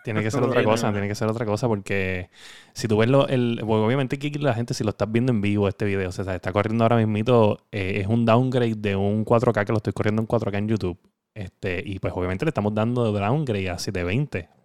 [0.04, 2.30] Tiene que ser otra cosa, tiene que ser otra cosa porque
[2.72, 5.68] si tú ves lo, el, obviamente que la gente si lo estás viendo en vivo
[5.68, 9.64] este video, o sea, está corriendo ahora mismo, eh, es un downgrade de un 4K
[9.64, 10.98] que lo estoy corriendo en 4K en YouTube.
[11.34, 14.57] Este, y pues obviamente le estamos dando downgrade a 720.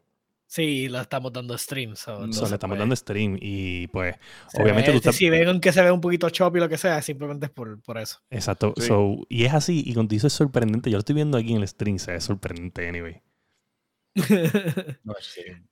[0.54, 1.96] Sí, lo estamos dando stream.
[1.96, 4.16] So, le estamos pues dando stream y pues
[4.54, 5.16] obviamente tú estás...
[5.16, 7.98] Si ven que se ve un poquito choppy lo que sea, simplemente es por, por
[7.98, 8.20] eso.
[8.30, 8.72] Exacto.
[9.30, 10.92] y es así, y contigo es sorprendente.
[10.92, 13.20] Yo lo estoy viendo aquí en el stream, se ve sorprendente, anyway.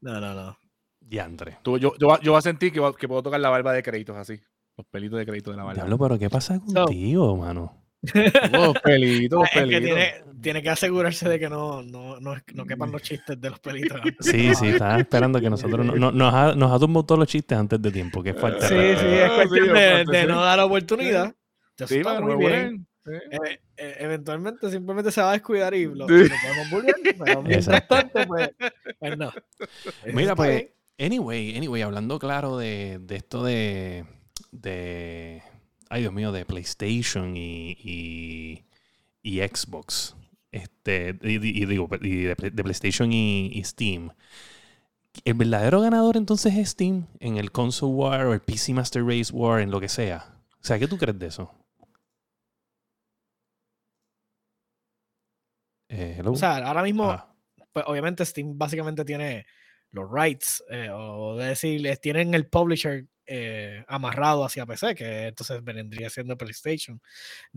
[0.01, 0.57] no, no, no.
[0.99, 1.59] Diantre.
[1.61, 4.17] Tú, yo, yo, yo voy a sentir que, que, puedo tocar la barba de créditos
[4.17, 4.41] así.
[4.77, 5.83] Los pelitos de crédito de la barba.
[5.83, 7.80] Diablo, pero ¿qué pasa contigo, mano?
[8.01, 9.83] Los pelitos, pelitos.
[9.83, 13.59] tiene, tiene, que asegurarse de que no, no, no, no, quepan los chistes de los
[13.59, 14.01] pelitos.
[14.19, 17.57] Sí, sí, estaba esperando que nosotros no, nos, ha, nos ha tumbado todos los chistes
[17.57, 18.67] antes de tiempo, que falta.
[18.67, 21.35] Sí, sí, es cuestión de, de, no dar la oportunidad.
[21.85, 22.87] Sí, está muy bien.
[23.07, 26.13] Eh, eh, eventualmente simplemente se va a descuidar y lo, sí.
[26.29, 28.51] podemos volver, pero mientras tanto, pues,
[28.99, 29.31] pues no.
[30.13, 30.67] Mira, pues,
[30.99, 34.05] anyway, anyway, hablando claro de, de esto de,
[34.51, 35.41] de
[35.91, 38.63] ay Dios mío, de PlayStation y,
[39.21, 40.15] y, Xbox.
[40.51, 44.11] Este, y, digo, y de, PlayStation y, Steam.
[45.25, 49.33] ¿El verdadero ganador entonces es Steam en el Console War o el PC Master Race
[49.33, 50.33] War, en lo que sea?
[50.61, 51.53] O sea, ¿qué tú crees de eso?
[55.89, 57.35] Eh, o sea, ahora mismo, ah.
[57.73, 59.45] pues obviamente Steam básicamente tiene
[59.91, 65.63] los rights, eh, o de decir, tienen el publisher eh, amarrado hacia PC, que entonces
[65.63, 67.01] vendría siendo PlayStation.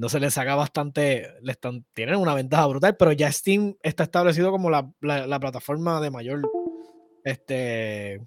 [0.07, 4.53] Se les haga bastante, le están, tienen una ventaja brutal, pero ya Steam está establecido
[4.53, 6.43] como la, la, plataforma de mayor,
[7.25, 8.21] este,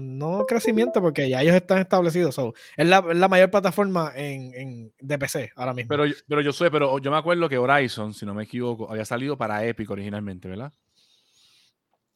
[0.00, 2.38] no crecimiento, porque ya ellos están establecidos.
[2.76, 5.88] es, la, la, mayor plataforma en, en, de PC ahora mismo.
[5.88, 9.04] Pero, pero yo sé, pero yo me acuerdo que Horizon, si no me equivoco, había
[9.04, 10.72] salido para Epic originalmente, ¿verdad?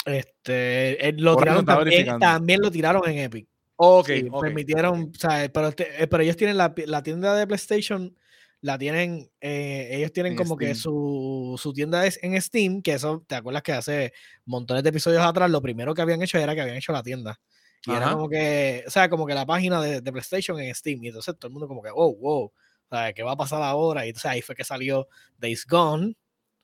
[0.08, 3.48] Este, eh, lo tiraron también, también, lo tiraron en Epic.
[3.76, 4.08] Ok.
[4.40, 8.16] Permitieron, o sea, pero, eh, pero ellos tienen la, la, tienda de PlayStation,
[8.60, 13.22] la tienen, eh, ellos tienen como que su, su, tienda es en Steam, que eso,
[13.26, 14.12] ¿te acuerdas que hace
[14.46, 17.38] montones de episodios atrás lo primero que habían hecho era que habían hecho la tienda?
[17.86, 21.02] Y era como que, o sea, como que la página de, de, PlayStation en Steam.
[21.04, 22.52] Y entonces todo el mundo como que, oh, wow, o
[22.90, 24.04] sea, ¿qué va a pasar ahora?
[24.04, 25.06] Y entonces ahí fue que salió
[25.38, 26.16] Days Gone,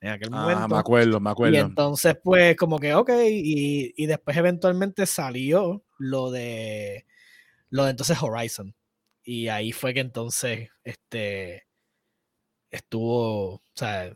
[0.05, 0.69] en aquel ah, momento.
[0.69, 1.57] Me acuerdo, me acuerdo.
[1.57, 7.07] Y entonces, pues, como que, ok, y, y después eventualmente salió lo de,
[7.71, 8.75] lo de entonces Horizon.
[9.23, 11.67] Y ahí fue que entonces, este,
[12.71, 14.15] estuvo, o sea,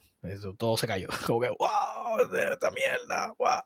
[0.59, 1.09] todo se cayó.
[1.27, 3.63] Como que, wow, esta mierda, wow.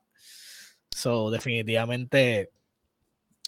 [0.95, 2.53] So, definitivamente,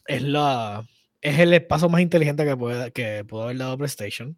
[0.07, 0.85] es la
[1.21, 4.37] es el paso más inteligente que puede que pudo haber dado PlayStation.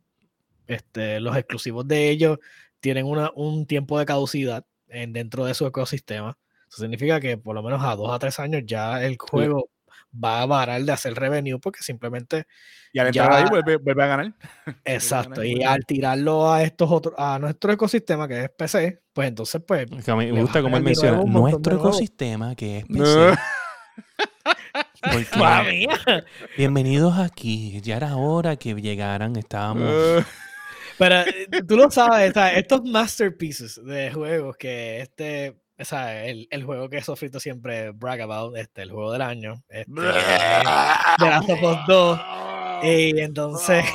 [0.67, 2.39] Este, los exclusivos de ellos
[2.87, 6.39] tienen una, un tiempo de caducidad en, dentro de su ecosistema.
[6.71, 9.71] Eso significa que por lo menos a dos a tres años ya el juego
[10.15, 12.47] va a parar de hacer revenue porque simplemente.
[12.93, 14.35] Y al entrar ahí vuelve, a ganar.
[14.85, 15.43] Exacto.
[15.43, 19.91] y al tirarlo a estos otros, a nuestro ecosistema que es PC, pues entonces, pues.
[19.91, 23.37] me gusta como él menciona, nuestro ecosistema que es PC.
[26.57, 27.81] bienvenidos aquí.
[27.81, 29.35] Ya era hora que llegaran.
[29.35, 30.25] Estábamos.
[30.99, 36.65] Pero eh, tú lo sabes, estos masterpieces de juegos que este o sea, el, el,
[36.65, 40.09] juego que Sofrito siempre brag about, este, el juego del año, este, de
[40.65, 42.21] Last of Us 2.
[42.83, 43.85] Y entonces.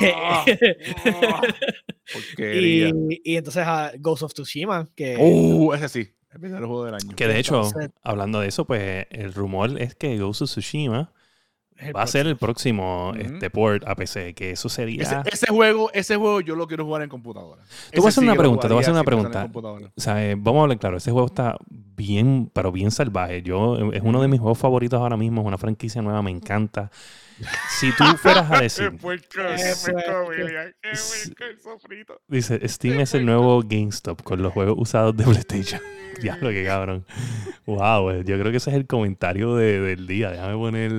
[2.38, 2.84] y,
[3.24, 5.16] y, entonces a Ghost of Tsushima, que.
[5.18, 6.14] Uh, ese sí.
[6.40, 7.14] El juego del año.
[7.14, 7.70] Que de hecho,
[8.02, 11.12] hablando de eso, pues el rumor es que Ghost of Tsushima
[11.96, 15.22] Va a ser el próximo este, port a PC, que eso sería...
[15.26, 17.62] Ese, juego, ese juego yo lo quiero jugar en computadora.
[17.90, 19.50] Te voy a hacer una pregunta, te voy a hacer una pregunta.
[19.54, 23.42] O sea, eh, vamos a hablar claro, ese juego está bien, pero bien salvaje.
[23.42, 26.90] Yo, es uno de mis juegos favoritos ahora mismo, es una franquicia nueva, me encanta.
[27.68, 28.92] Si tú fueras a decir...
[32.28, 35.80] Dice, Steam es el nuevo GameStop con los juegos usados de PlayStation.
[36.20, 37.04] Diablo, que cabrón.
[37.66, 40.30] Wow, eh, yo creo que ese es el comentario de, del día.
[40.30, 40.90] Déjame poner.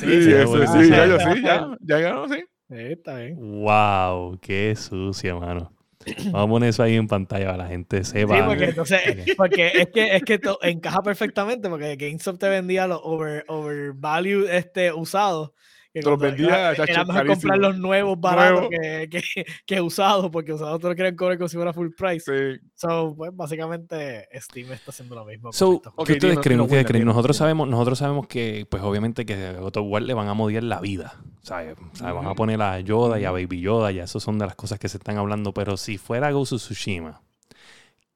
[0.00, 2.44] Sí, sí, eso, sí, ya, yo, sí, ya, ya ganó, sí.
[2.68, 3.36] Está bien.
[3.38, 5.75] Wow, qué sucio, mano.
[6.32, 8.36] Vamos a poner eso ahí en pantalla para la gente sepa.
[8.36, 9.00] Sí, porque entonces,
[9.36, 14.92] porque es que, es que encaja perfectamente, porque GameStop te vendía los over, overvalue este,
[14.92, 15.52] usados
[16.00, 19.22] te los vendía, Era mejor comprar los nuevos baratos que, que,
[19.66, 22.24] que, usados, porque usados te lo quieren cobrar como si fuera full price.
[22.24, 22.60] Sí.
[22.74, 25.52] So, pues básicamente Steam está haciendo lo mismo.
[25.52, 27.04] So, ¿Qué ustedes creen?
[27.04, 30.64] Nosotros sabemos, nosotros sabemos que, pues obviamente que a God War le van a modiar
[30.64, 31.14] la vida.
[31.46, 31.76] ¿Sabes?
[32.00, 34.78] Van a poner a Yoda y a Baby Yoda, y eso son de las cosas
[34.78, 35.52] que se están hablando.
[35.52, 37.20] Pero si fuera Ghost of Tsushima,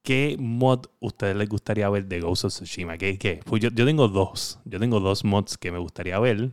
[0.03, 2.97] ¿Qué mod ustedes les gustaría ver de Ghost of Tsushima?
[2.97, 3.39] ¿Qué, qué?
[3.45, 4.59] Pues yo, yo, tengo dos.
[4.65, 6.49] Yo tengo dos mods que me gustaría ver.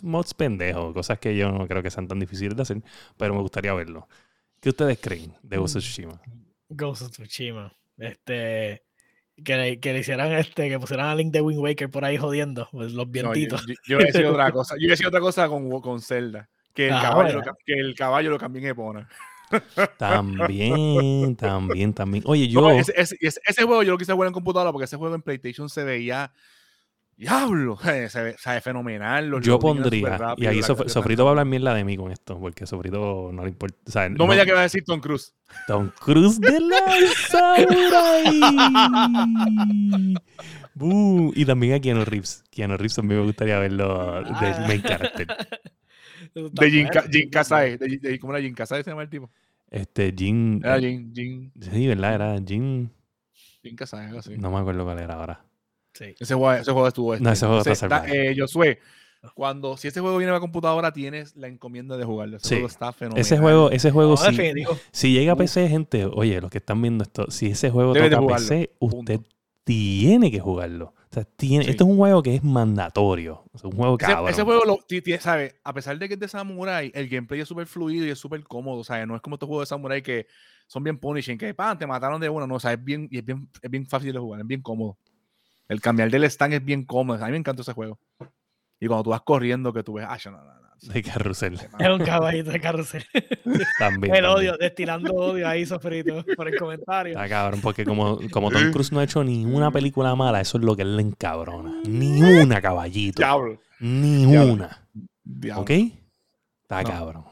[0.00, 2.82] Mods pendejos, cosas que yo no creo que sean tan difíciles de hacer,
[3.18, 4.08] pero me gustaría verlo.
[4.58, 6.18] ¿Qué ustedes creen de Ghost of Tsushima?
[6.70, 7.70] Ghost of Tsushima.
[7.98, 8.87] Este.
[9.44, 12.16] Que le, que le hicieran este, que pusieran a Link de Wind Waker por ahí
[12.16, 13.64] jodiendo, pues, los vientitos.
[13.66, 14.74] yo, yo, yo otra cosa.
[14.78, 16.48] Yo decía otra cosa con, con Zelda.
[16.74, 19.08] Que el, ah, caballo, lo, que el caballo lo cambien Epona.
[19.96, 22.22] También, también, también.
[22.26, 22.70] Oye, yo.
[22.70, 25.84] ese, ese, juego yo lo quise jugar en computadora porque ese juego en PlayStation se
[25.84, 26.32] veía.
[27.18, 27.76] Diablo,
[28.08, 29.40] se ve, fenomenal.
[29.42, 33.30] yo pondría, y ahí Sofrito va a hablar mierda de mí con esto, porque Sofrito
[33.32, 34.08] no le importa.
[34.10, 35.34] no, me diga que va a decir Tom Cruise.
[35.66, 36.78] Tom Cruise de la
[37.28, 38.40] Samurai.
[41.34, 42.44] y también a Keanu Reeves.
[42.52, 45.26] Keanu Reeves también me gustaría verlo de main character.
[46.34, 47.78] De Jin, Jin Kasae.
[47.78, 49.28] De, ¿Cómo era Jin Kasae se llama el tipo?
[49.70, 50.60] Este, Jin.
[50.62, 51.12] Era Jin.
[51.12, 52.14] Jin sí, ¿verdad?
[52.14, 52.92] Era Jin.
[53.64, 54.36] Jin Kasae, algo así.
[54.38, 55.47] No me acuerdo cuál era ahora.
[55.98, 56.14] Sí.
[56.18, 57.14] Ese juego, ese juego estuvo.
[57.14, 57.24] Este.
[57.24, 58.78] No, ese juego está eh, Josué,
[59.34, 62.36] cuando si ese juego viene a la computadora tienes la encomienda de jugarlo.
[62.36, 63.20] Ese juego está fenomenal.
[63.20, 67.02] Ese juego, ese juego si, si, llega a PC, gente, oye, los que están viendo
[67.02, 69.20] esto, si ese juego Debe toca a PC, usted
[69.64, 70.94] tiene que jugarlo.
[71.10, 73.44] O sea, tiene, Esto es un juego que es mandatorio.
[73.54, 74.28] Es un juego cabrón.
[74.28, 74.78] Ese, juego, lo,
[75.20, 75.54] ¿sabes?
[75.64, 78.44] A pesar de que es de Samurai, el gameplay es súper fluido y es súper
[78.44, 78.84] cómodo.
[78.84, 79.06] ¿sabes?
[79.06, 80.26] No es como estos juegos de Samurai que
[80.66, 82.46] son bien punishing, que pan, te mataron de uno.
[82.46, 84.98] No, o sea, es bien, es bien, es bien fácil de jugar, es bien cómodo.
[85.68, 87.22] El cambiar del stand es bien cómodo.
[87.22, 87.98] A mí me encanta ese juego.
[88.80, 90.68] Y cuando tú vas corriendo, que tú ves, ah, no, no, no.
[90.80, 91.54] De carrusel.
[91.78, 93.04] Es un caballito de carrusel.
[93.78, 94.14] También.
[94.14, 97.18] El odio, destilando odio ahí, sofrito, por el comentario.
[97.18, 100.58] Ah, cabrón, porque como, como Tom Cruise no ha hecho ni una película mala, eso
[100.58, 101.82] es lo que él le encabrona.
[101.88, 103.20] Ni una, caballito.
[103.20, 103.60] Diablo.
[103.80, 104.86] Ni una.
[105.56, 105.70] ¿Ok?
[106.62, 107.24] Está cabrón.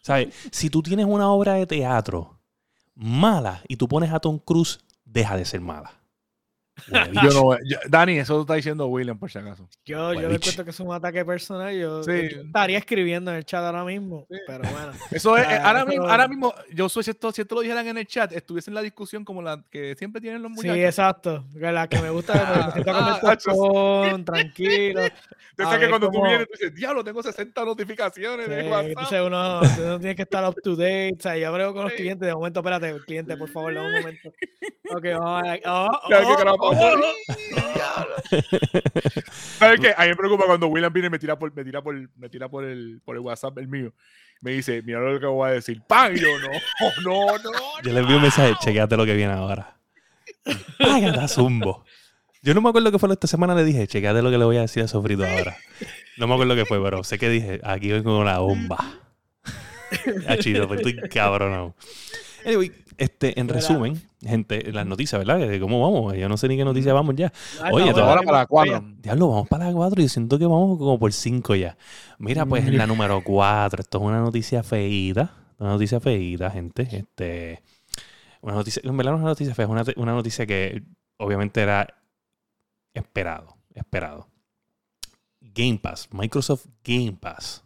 [0.00, 0.34] ¿Sabes?
[0.50, 2.40] Si tú tienes una obra de teatro
[2.94, 5.92] mala y tú pones a Tom Cruise, deja de ser mala.
[6.88, 7.56] Yo no,
[7.88, 9.68] Dani, eso está diciendo William, por si acaso.
[9.84, 11.74] Yo, yo le cuento que es un ataque personal.
[11.74, 14.26] Yo, estaría escribiendo en el chat ahora mismo.
[14.28, 14.92] Pero bueno.
[15.10, 17.98] Eso es, ahora, mismo, ahora mismo, yo soy, si esto, si esto lo dijeran en
[17.98, 20.76] el chat, estuviese en la discusión como la que siempre tienen los muchachos.
[20.76, 21.44] Sí, exacto.
[21.54, 22.32] La que me gusta,
[22.76, 25.02] me ah, con, tranquilo.
[25.50, 28.88] Entonces, que cuando tú vienes, tú dices, diablo, tengo 60 notificaciones de WhatsApp.
[28.88, 31.14] Entonces, uno, uno, tiene que estar up to date.
[31.18, 32.26] O sea, yo hablo con los clientes.
[32.26, 34.32] De momento, espérate, cliente, por favor, un momento.
[34.90, 35.58] Ok, vamos a.
[35.66, 36.63] Oh, oh,
[39.58, 39.94] ¿Sabes qué?
[39.96, 42.28] A mí me preocupa cuando William viene y me tira por, me tira por, me
[42.28, 43.92] tira por el, por el WhatsApp, el mío.
[44.40, 45.82] Me dice, mira lo que voy a decir.
[45.86, 46.14] ¡Pam!
[46.14, 46.48] yo, no,
[47.02, 47.50] no, no.
[47.82, 49.76] Yo le envío un mensaje, chequeate lo que viene ahora.
[50.78, 51.84] Págate zumbo.
[52.44, 53.54] Yo no me acuerdo qué fue esta semana.
[53.54, 55.56] Le dije, checate lo que le voy a decir a Sofrito ahora.
[56.18, 59.00] No me acuerdo qué fue, pero sé que dije, aquí voy con una bomba.
[60.40, 61.74] chido, pues estoy cabrón.
[62.44, 65.60] Anyway, este, en resumen, gente, las noticias, ¿verdad?
[65.60, 66.16] ¿Cómo vamos?
[66.16, 67.32] Yo no sé ni qué noticias vamos ya.
[67.60, 68.84] Ah, Oye, ahora para la 4.
[68.98, 71.76] Diablo, vamos para la 4 y siento que vamos como por 5 ya.
[72.18, 75.34] Mira, pues en la número 4, esto es una noticia feída.
[75.58, 76.88] Una noticia feída, gente.
[76.90, 77.62] Este,
[78.40, 80.82] una noticia, en verdad no es una noticia fea, es una, una noticia que
[81.16, 81.86] obviamente era
[82.92, 84.28] esperado, esperado.
[85.40, 87.63] Game Pass, Microsoft Game Pass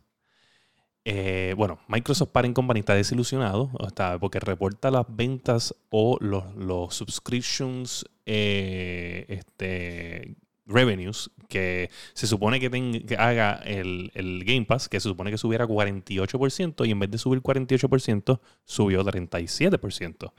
[1.10, 6.94] eh, bueno, Microsoft Parent Company está desilusionado está, porque reporta las ventas o los, los
[6.94, 10.34] subscriptions eh, este,
[10.66, 12.70] revenues que se supone que,
[13.06, 17.10] que haga el, el, Game Pass, que se supone que subiera 48% y en vez
[17.10, 20.32] de subir 48% subió 37%.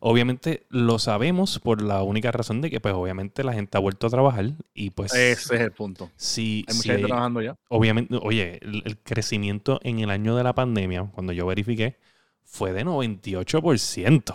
[0.00, 4.06] Obviamente lo sabemos por la única razón de que, pues, obviamente la gente ha vuelto
[4.06, 5.14] a trabajar y, pues.
[5.14, 6.10] Ese es el punto.
[6.16, 7.56] Sí, hay mucha gente trabajando ya.
[7.68, 11.98] Obviamente, oye, el, crecimiento en el año de la pandemia, cuando yo verifiqué,
[12.44, 14.34] fue de 98%.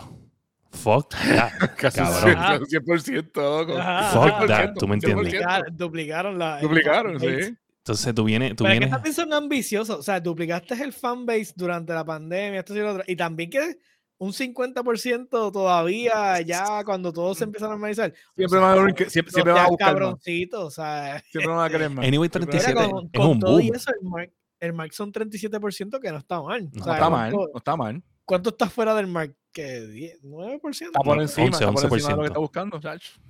[0.70, 1.74] Fuck that.
[1.76, 5.34] Casi 100%, Fuck that, tú me entiendes.
[5.72, 6.60] Duplicaron, la.
[6.60, 7.54] Duplicaron, sí.
[7.82, 8.54] Entonces tú vienes.
[8.54, 8.92] Tú Pero vienes...
[8.92, 9.98] Es que son ambiciosos.
[9.98, 13.02] O sea, duplicaste el fanbase durante la pandemia, esto y lo otro.
[13.08, 13.76] Y también que
[14.22, 18.14] un 50% todavía ya cuando todo se empieza a normalizar.
[18.36, 21.20] Siempre, va, a, siempre, siempre va a buscar cabroncito, o sea.
[21.32, 22.06] Siempre va a querer más.
[22.06, 23.74] Anyway, 37 con, es un todo boom.
[23.74, 26.70] Eso, el, mark, el mark son 37% que no está mal.
[26.72, 28.02] No, o sea, está mal, no está mal.
[28.24, 29.34] ¿Cuánto está fuera del mark?
[29.54, 30.70] 10, ¿9%?
[30.70, 33.20] Está por encima, 11, está por encima de lo que está buscando, Charles.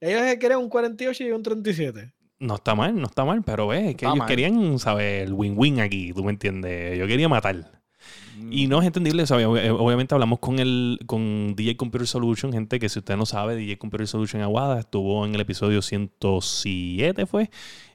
[0.00, 2.14] Ellos querían un 48 y un 37.
[2.40, 5.22] No está mal, no está mal, pero es que ellos querían, ¿sabes?
[5.22, 6.98] El win-win aquí, tú me entiendes.
[6.98, 7.83] Yo quería matar.
[8.50, 12.88] Y no es entendible, eh, obviamente hablamos con el con DJ Computer Solution, gente que
[12.88, 17.50] si usted no sabe, DJ Computer Solution Aguada estuvo en el episodio 107 fue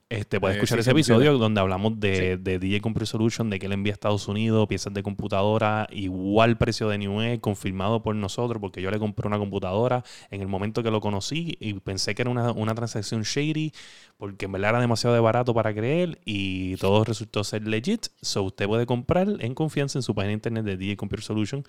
[0.10, 3.68] este, puedes eh, escuchar ese episodio donde hablamos de, de, DJ Computer Solution, de que
[3.68, 8.60] él envía a Estados Unidos piezas de computadora, igual precio de Newegg, confirmado por nosotros,
[8.60, 12.24] porque yo le compré una computadora en el momento que lo conocí y pensé que
[12.24, 13.72] era una, una transacción shady,
[14.18, 18.08] porque en verdad era demasiado de barato para creer y todo resultó ser legit.
[18.22, 21.64] So usted puede comprar en confianza en su página de internet de DJ Computer Solution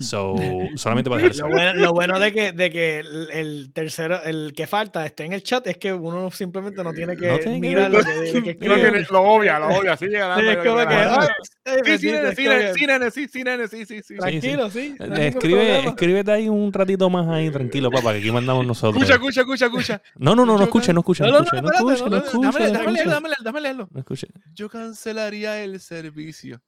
[0.00, 0.34] So,
[0.76, 5.04] solamente para lo bueno, lo bueno de que, de que el, tercero, el que falta
[5.04, 8.66] esté en el chat es que uno simplemente no tiene que mirar lo que, que,
[9.10, 9.98] lo obvia, lo obvia.
[9.98, 10.16] Sí, sí,
[13.28, 13.44] sí, sí,
[13.86, 14.96] sí, sí, Tranquilo, sí.
[14.98, 19.02] Escribe, escríbete ahí un ratito más ahí, tranquilo, papá, que aquí mandamos nosotros.
[19.02, 20.02] Escucha, escucha, escucha, escucha.
[20.16, 22.50] No, no, no, no escucha, no escucha, no escucha, no escucha, no escucha.
[23.42, 23.90] Dame leerlo.
[24.54, 26.62] Yo cancelaría el servicio.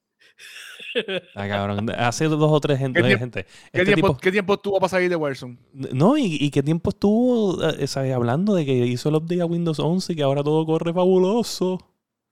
[1.35, 1.91] Ah, cabrón.
[1.91, 3.03] Hace dos o tres gente.
[3.03, 3.45] ¿Qué, gente.
[3.45, 5.57] ¿qué, este tiempo, ¿Qué tiempo estuvo para salir de Warzone?
[5.73, 9.79] No, y, y qué tiempo estuvo eh, hablando de que hizo el update a Windows
[9.79, 11.79] 11 y que ahora todo corre fabuloso.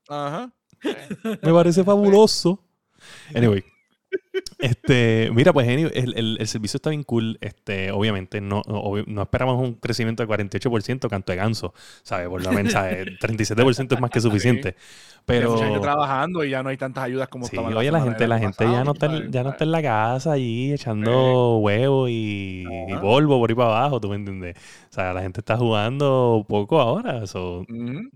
[0.09, 0.53] Ajá.
[1.43, 2.63] Me parece fabuloso.
[3.35, 3.65] Anyway.
[4.59, 7.39] Este, mira, pues el, el, el, servicio está bien cool.
[7.41, 8.63] Este, obviamente, no,
[9.07, 11.73] no esperamos un crecimiento de 48% canto de ganso,
[12.03, 12.29] ¿sabes?
[12.29, 14.77] Por lo menos, 37% es más que suficiente.
[15.25, 15.55] Pero.
[15.55, 18.39] Hay gente trabajando y ya no hay tantas ayudas como sí, Oye, la gente, la
[18.39, 22.95] gente ya no, está, ya no está en la casa allí echando huevos y, y,
[23.01, 24.57] polvo por ahí para abajo, ¿tú me entiendes?
[24.91, 27.27] O sea, la gente está jugando poco ahora.
[27.27, 27.65] So,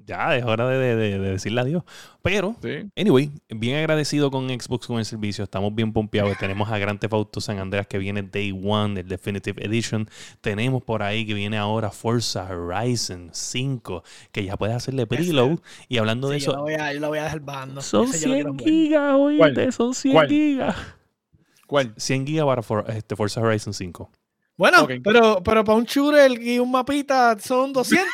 [0.06, 1.84] Ya es hora de, de, de, decirle adiós.
[2.22, 2.56] Pero,
[2.96, 5.44] anyway, bien agradecido con Xbox con el servicio.
[5.44, 6.13] Estamos bien pompeados.
[6.38, 10.09] Tenemos a Grand Theft Auto San Andreas que viene Day One, el Definitive Edition.
[10.40, 15.59] Tenemos por ahí que viene ahora Forza Horizon 5, que ya puedes hacerle preload.
[15.88, 16.53] Y hablando de eso.
[16.53, 17.83] Yo lo, voy a, yo lo voy a dejar bajando.
[17.83, 20.77] Son 100 gigas, oíste, son 100 gigas.
[21.66, 21.92] ¿Cuál?
[21.96, 24.11] 100 gigas para for, este, Forza Horizon 5.
[24.56, 28.06] Bueno, pero, pero para un shooter y un mapita son 200,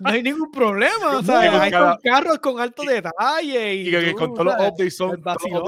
[0.00, 1.18] no hay ningún problema.
[1.18, 1.70] O sea, hay
[2.02, 3.74] carros con alto detalle.
[3.74, 5.22] Y, y con todos los updates son,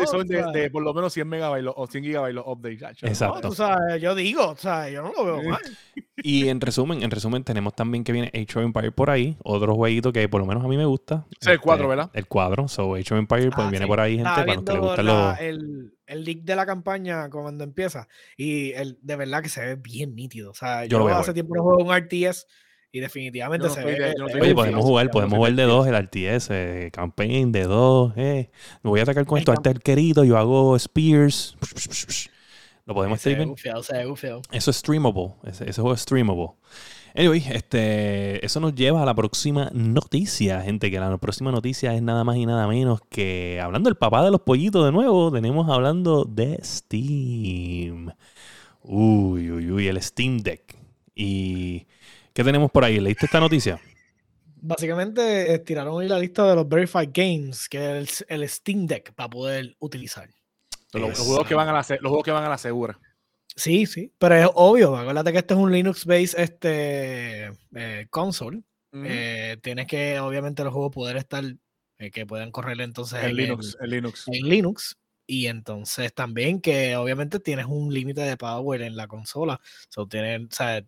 [0.06, 3.02] son de, por lo menos 100 megabytes o 100 gigabytes los updates.
[3.02, 3.48] Exacto.
[3.48, 5.60] o sea, yo digo, o sea, yo no lo veo mal.
[6.22, 9.74] Y en resumen, en resumen, tenemos también que viene Age of Empire por ahí, otro
[9.74, 11.26] jueguito que por lo menos a mí me gusta.
[11.38, 12.10] Sí, el cuadro, este, ¿verdad?
[12.14, 14.72] El cuadro, so Age of Empire, pues ah, viene por ahí, gente, para los que
[14.72, 15.40] les gusta los.
[15.40, 19.76] El, el leak de la campaña cuando empieza, y el, de verdad que se ve
[19.76, 20.50] bien nítido.
[20.50, 22.46] O sea, yo, hace tiempo no juego un RTS
[22.92, 24.14] y definitivamente se ve.
[24.40, 28.12] Oye, podemos jugar, podemos jugar de dos el RTS, eh, campaign de dos.
[28.16, 28.50] Eh.
[28.82, 31.56] Me voy a atacar con esto al querido, yo hago Spears.
[32.86, 33.48] Lo podemos streamar.
[34.52, 35.34] Eso es streamable.
[35.44, 36.50] Ese, ese, juego es streamable.
[37.18, 40.90] Anyway, este, eso nos lleva a la próxima noticia, gente.
[40.90, 44.30] Que la próxima noticia es nada más y nada menos que hablando del papá de
[44.30, 45.32] los pollitos de nuevo.
[45.32, 48.12] Tenemos hablando de Steam.
[48.82, 50.76] Uy, uy, uy, el Steam Deck.
[51.14, 51.86] ¿Y
[52.34, 53.00] qué tenemos por ahí?
[53.00, 53.80] ¿Leíste esta noticia?
[54.56, 59.14] Básicamente eh, tiraron hoy la lista de los Verified Games, que es el, Steam Deck
[59.14, 60.28] para poder utilizar.
[60.92, 62.98] Los, juegos que van a la, los juegos que van a la segura.
[63.56, 64.96] Sí, sí, pero es obvio.
[64.96, 68.62] Acuérdate que este es un Linux-based este, eh, console.
[68.92, 71.44] Eh, tienes que, obviamente, los juegos poder estar,
[72.12, 74.24] que puedan correr entonces en, Linux, en Linux.
[74.28, 74.96] En Linux.
[75.26, 79.60] Y entonces también que obviamente tienes un límite de power en la consola.
[79.88, 80.82] So, tienen, o sea,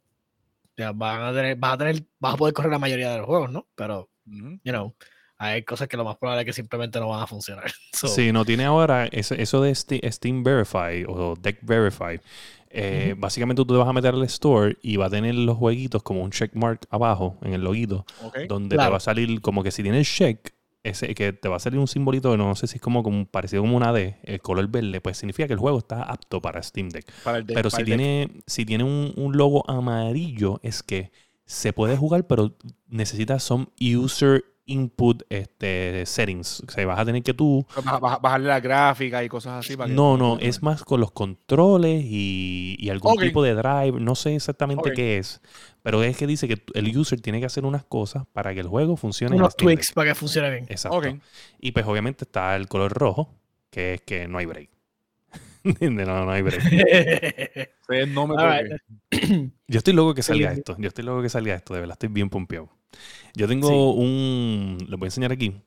[0.95, 3.51] van a tener, vas a tener, vas a poder correr la mayoría de los juegos,
[3.51, 3.67] ¿no?
[3.75, 4.95] Pero, you know,
[5.39, 7.71] hay cosas que lo más probable es que simplemente no van a funcionar.
[7.93, 12.21] sí, no tiene ahora eso, eso de Steam Verify o Deck Verify.
[12.71, 16.03] Eh, básicamente tú te vas a meter al store y va a tener los jueguitos
[16.03, 18.05] como un checkmark abajo en el loguito,
[18.49, 20.53] donde te va a salir como que si tienes check,
[20.83, 23.63] ese, que te va a salir un simbolito, no sé si es como, como parecido
[23.63, 26.91] como una D, el color verde, pues significa que el juego está apto para Steam
[26.91, 27.11] Deck.
[27.47, 31.11] pero si tiene, si tiene un, un, logo amarillo, es que
[31.47, 32.55] se puede jugar, pero
[32.87, 36.63] necesita some user input este, settings.
[36.67, 37.67] O sea, vas a tener que tú...
[38.01, 39.77] Bajarle la gráfica y cosas así.
[39.77, 43.99] Para no, no, es más con los controles y, y algún tipo de drive.
[43.99, 45.41] No sé exactamente qué es.
[45.83, 48.69] Pero es que dice que el user tiene que hacer unas cosas para que el
[48.69, 49.37] juego funcione.
[49.37, 50.67] Unos tweaks para que funcione bien.
[50.69, 51.01] Exacto.
[51.59, 53.35] Y pues obviamente está el color rojo,
[53.71, 54.71] que es que no hay break.
[55.81, 56.63] no, no hay break.
[58.09, 58.37] no me
[59.67, 60.77] Yo estoy loco que salga esto.
[60.79, 61.95] Yo estoy loco que salga esto, de verdad.
[61.95, 62.78] Estoy bien pompeado.
[63.35, 64.79] Yo tengo un.
[64.89, 65.61] Les voy a enseñar aquí.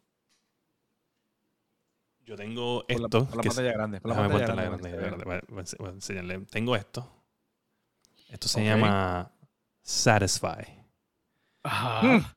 [2.24, 3.26] Yo tengo esto.
[3.26, 4.02] Por la, pantalla grande.
[4.02, 5.42] Por la pantalla grande.
[5.50, 6.40] Voy a enseñarle.
[6.50, 7.08] Tengo esto.
[8.30, 9.32] Esto se llama
[9.82, 10.82] Satisfy.
[11.64, 12.32] Ah,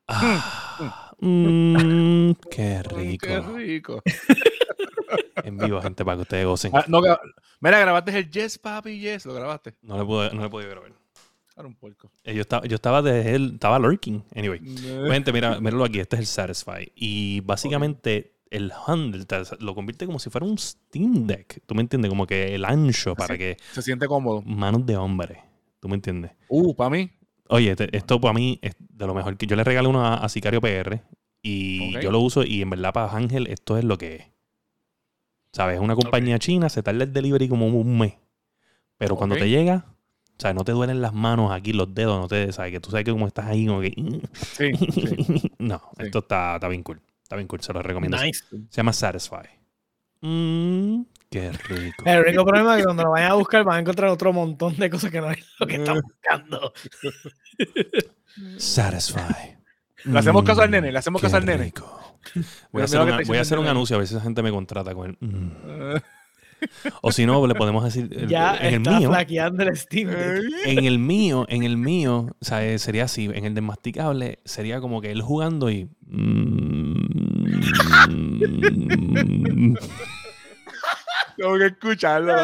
[1.19, 3.25] mm, qué rico.
[3.25, 4.03] Qué rico.
[5.43, 6.71] en vivo, gente, para que ustedes gocen.
[6.75, 7.01] Ah, no,
[7.59, 9.25] mira, grabaste el Yes, papi, Yes.
[9.25, 9.75] ¿Lo grabaste?
[9.81, 10.91] No le pude, no le pude grabar.
[11.57, 12.11] Era un puerco.
[12.23, 14.23] Eh, yo estaba, yo estaba desde él, estaba lurking.
[14.35, 14.59] Anyway.
[15.09, 15.99] Gente, mira, míralo aquí.
[15.99, 16.91] Este es el Satisfy.
[16.95, 19.25] Y básicamente el handle
[19.59, 21.61] lo convierte como si fuera un Steam Deck.
[21.65, 22.09] ¿Tú me entiendes?
[22.09, 23.57] Como que el ancho para que.
[23.71, 24.41] Se siente cómodo.
[24.41, 25.43] Manos de hombre.
[25.79, 26.31] ¿Tú me entiendes?
[26.49, 27.09] Uh, para mí.
[27.47, 30.27] Oye, este, esto para mí es de lo mejor que yo le regalé uno a,
[30.29, 31.01] Sicario PR
[31.41, 34.23] y yo lo uso y en verdad para Ángel esto es lo que es.
[35.53, 35.79] ¿Sabes?
[35.79, 38.15] Una compañía china, se tarda el delivery como un mes.
[38.97, 39.85] Pero cuando te llega,
[40.37, 42.73] o sea, no te duelen las manos aquí, los dedos, no te, ¿sabes?
[42.73, 43.93] Que tú sabes que como estás ahí, como que...
[44.33, 44.71] Sí,
[45.59, 47.01] no, esto está, está bien cool.
[47.23, 48.17] Está bien cool, se lo recomiendo.
[48.17, 48.33] Se
[48.69, 49.47] llama Satisfy.
[50.21, 52.03] Mmm, qué rico.
[52.05, 54.75] El único problema es que cuando lo vayan a buscar van a encontrar otro montón
[54.75, 56.73] de cosas que no es lo que están buscando.
[58.57, 59.57] Satisfy.
[60.03, 61.73] Le hacemos caso al nene, le hacemos caso al nene.
[62.71, 65.17] Voy a hacer, un anuncio a ver si esa gente me contrata con él.
[65.19, 65.95] Mm.
[67.01, 68.09] O si no, le podemos decir.
[68.27, 69.11] Ya en el mío.
[69.15, 70.09] el Steam.
[70.65, 73.29] En el mío, en el mío, o sea, eh, sería así.
[73.33, 73.61] En el de
[74.45, 75.89] sería como que él jugando y.
[81.37, 82.35] Mm, tengo que escucharlo.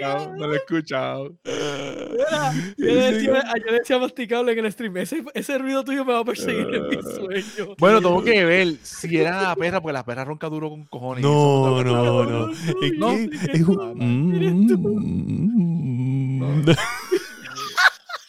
[0.00, 1.34] No, lo he escuchado.
[1.44, 4.96] yo, decía, yo decía masticable en el stream.
[4.98, 7.74] Ese, ese ruido tuyo me va a perseguir en mi sueño.
[7.78, 11.22] Bueno, tengo que ver si era la perra, porque la perra ronca duro con cojones.
[11.24, 12.50] No, no, no.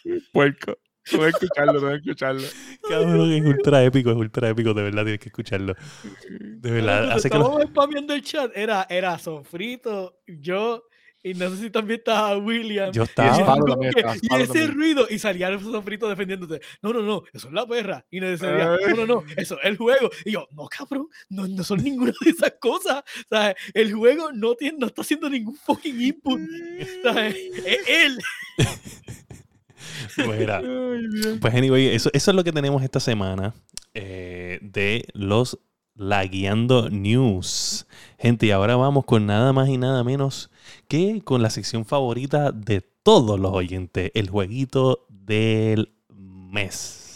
[0.06, 0.78] Es Puerco.
[1.10, 2.47] Tengo que escucharlo, tengo que escucharlo.
[2.88, 5.76] Cabrón, es ultra épico, es ultra épico, de verdad, tienes que escucharlo.
[6.30, 7.12] De verdad.
[7.12, 7.60] Hace que lo...
[7.60, 10.84] el chat, era, era Sofrito, yo,
[11.22, 12.91] y no sé si también estaba William.
[12.93, 13.57] Yo estaba.
[14.22, 16.62] Y, ese ruido, y salía el sofrito defendiéndote.
[16.82, 18.05] No, no, no, eso es la perra.
[18.10, 20.10] Y nos decía, no, no, no, eso es el juego.
[20.24, 23.03] Y yo, no, cabrón, no, no son ninguna de esas cosas.
[23.30, 23.55] ¿Sabes?
[23.74, 26.39] El juego no, tiene, no está haciendo ningún fucking input.
[27.03, 27.36] ¿Sabes?
[27.66, 28.20] Es él.
[31.42, 33.54] pues anyway, eso, eso, es lo que tenemos esta semana
[33.94, 35.60] eh, de los
[35.96, 37.86] Lagueando News.
[38.18, 40.50] Gente, y ahora vamos con nada más y nada menos
[40.88, 47.09] que con la sección favorita de todos los oyentes, el jueguito del mes.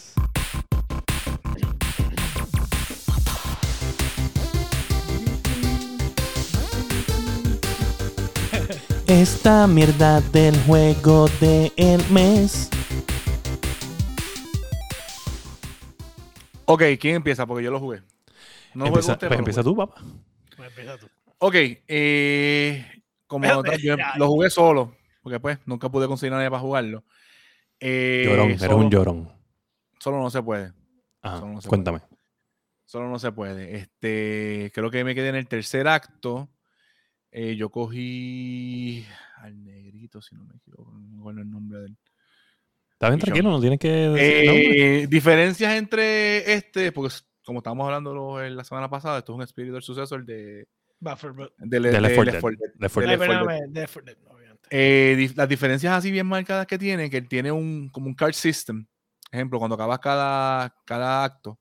[9.20, 12.68] Esta mierda del juego del mes.
[16.64, 17.46] Ok, ¿quién empieza?
[17.46, 18.02] Porque yo lo jugué.
[18.74, 20.02] No empieza, pues empieza tú, papá.
[20.56, 21.06] Pues empieza tú.
[21.38, 22.84] Ok, eh,
[23.28, 23.46] como
[24.16, 27.04] lo jugué solo, porque pues nunca pude conseguir nadie para jugarlo.
[27.78, 29.32] Eh, llorón, era un llorón.
[30.00, 30.72] Solo no se puede.
[31.68, 32.00] cuéntame.
[32.84, 33.76] Solo no se puede.
[33.76, 36.48] Este, creo que me quedé en el tercer acto.
[37.36, 39.04] Eh, yo cogí
[39.38, 41.96] al negrito, si no me equivoco, no me acuerdo el nombre de él.
[42.92, 47.12] Está bien tranquilo, no tienes que decir eh, Diferencias entre este, porque
[47.44, 50.68] como estábamos hablando en la semana pasada, esto es un espíritu del sucesor de...
[51.00, 52.50] De, Left 4
[55.34, 58.86] las diferencias así bien marcadas que tiene, que tiene un, como un card system.
[59.32, 61.58] Ejemplo, cuando acabas cada, cada acto,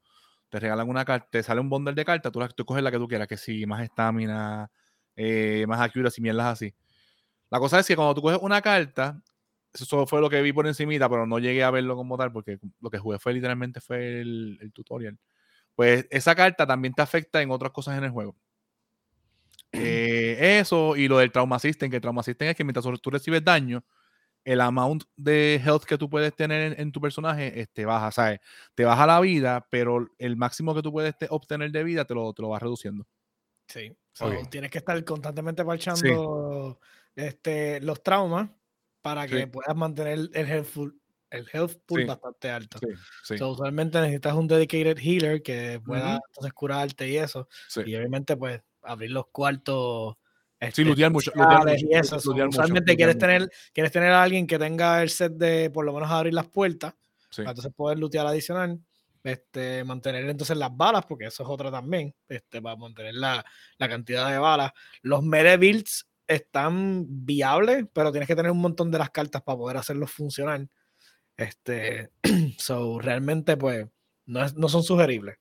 [0.49, 2.99] te regalan una carta, te sale un bundle de cartas, tú, tú coges la que
[2.99, 4.69] tú quieras, que sí, más estamina,
[5.15, 6.73] eh, más accuracy, mierdas así.
[7.49, 9.21] La cosa es que cuando tú coges una carta,
[9.73, 12.59] eso fue lo que vi por encimita, pero no llegué a verlo como tal, porque
[12.79, 15.19] lo que jugué fue literalmente fue el, tutorial.
[15.75, 18.35] Pues esa carta también te afecta en otras cosas en el juego.
[19.75, 23.09] Eh, eso y lo del trauma system, que el trauma system es que mientras tú
[23.09, 23.83] recibes daño,
[24.45, 28.39] el amount de health que tú puedes tener en, tu personaje este, baja, ¿sabes?
[28.75, 32.33] Te baja la vida, pero el máximo que tú puedes obtener de vida te lo,
[32.33, 33.07] te lo vas reduciendo.
[33.67, 33.95] Sí,
[34.49, 36.79] tienes que estar constantemente parchando
[37.15, 38.49] este, los traumas
[39.01, 40.93] para que puedas mantener el health,
[41.29, 42.79] el health pool bastante alto.
[43.41, 47.47] usualmente necesitas un dedicated healer que pueda entonces curarte y eso.
[47.85, 50.15] Y obviamente, pues, abrir los cuartos
[50.61, 51.31] sí, este, lutear mucho.
[51.35, 52.17] y eso.
[52.17, 56.09] Usualmente quieres, tener, quieres tener a alguien que tenga el set de por lo menos
[56.09, 56.93] abrir las puertas,
[57.35, 58.79] para entonces poder lutear adicional.
[59.23, 63.45] Este, mantener entonces las balas, porque eso es otra también, este, para mantener la,
[63.77, 64.73] la cantidad de balas.
[65.01, 69.57] Los mere builds están viables, pero tienes que tener un montón de las cartas para
[69.57, 70.67] poder hacerlos funcionar.
[71.37, 72.11] Este,
[72.57, 73.87] so, realmente, pues,
[74.25, 75.37] no, no son sugeribles.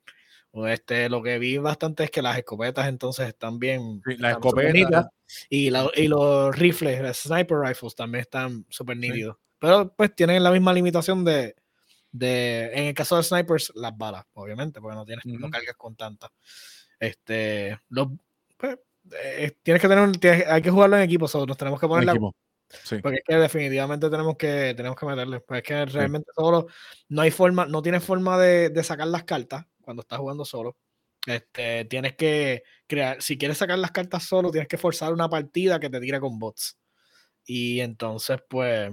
[0.52, 4.02] Este, lo que vi bastante es que las escopetas entonces están bien.
[4.18, 5.06] las escopetas.
[5.48, 9.36] Y, y, los rifles, los sniper rifles también están súper nítidos.
[9.58, 11.56] Pero pues tienen la misma limitación de,
[12.12, 15.96] de, en el caso de snipers, las balas, obviamente, porque no tienes, no cargas con
[15.96, 16.30] tantas.
[17.00, 18.08] Este, los,
[18.56, 18.78] pues,
[19.24, 23.16] eh, tienes que tener, hay que jugarlo en equipo, nos tenemos que poner la, Porque
[23.18, 25.40] es que definitivamente tenemos que, tenemos que meterle.
[25.40, 26.66] Pues es que realmente solo
[27.08, 30.76] no hay forma, no tienes forma de, de sacar las cartas cuando estás jugando solo.
[31.26, 35.80] Este, tienes que crear, si quieres sacar las cartas solo, tienes que forzar una partida
[35.80, 36.78] que te tire con bots.
[37.44, 38.92] Y entonces, pues,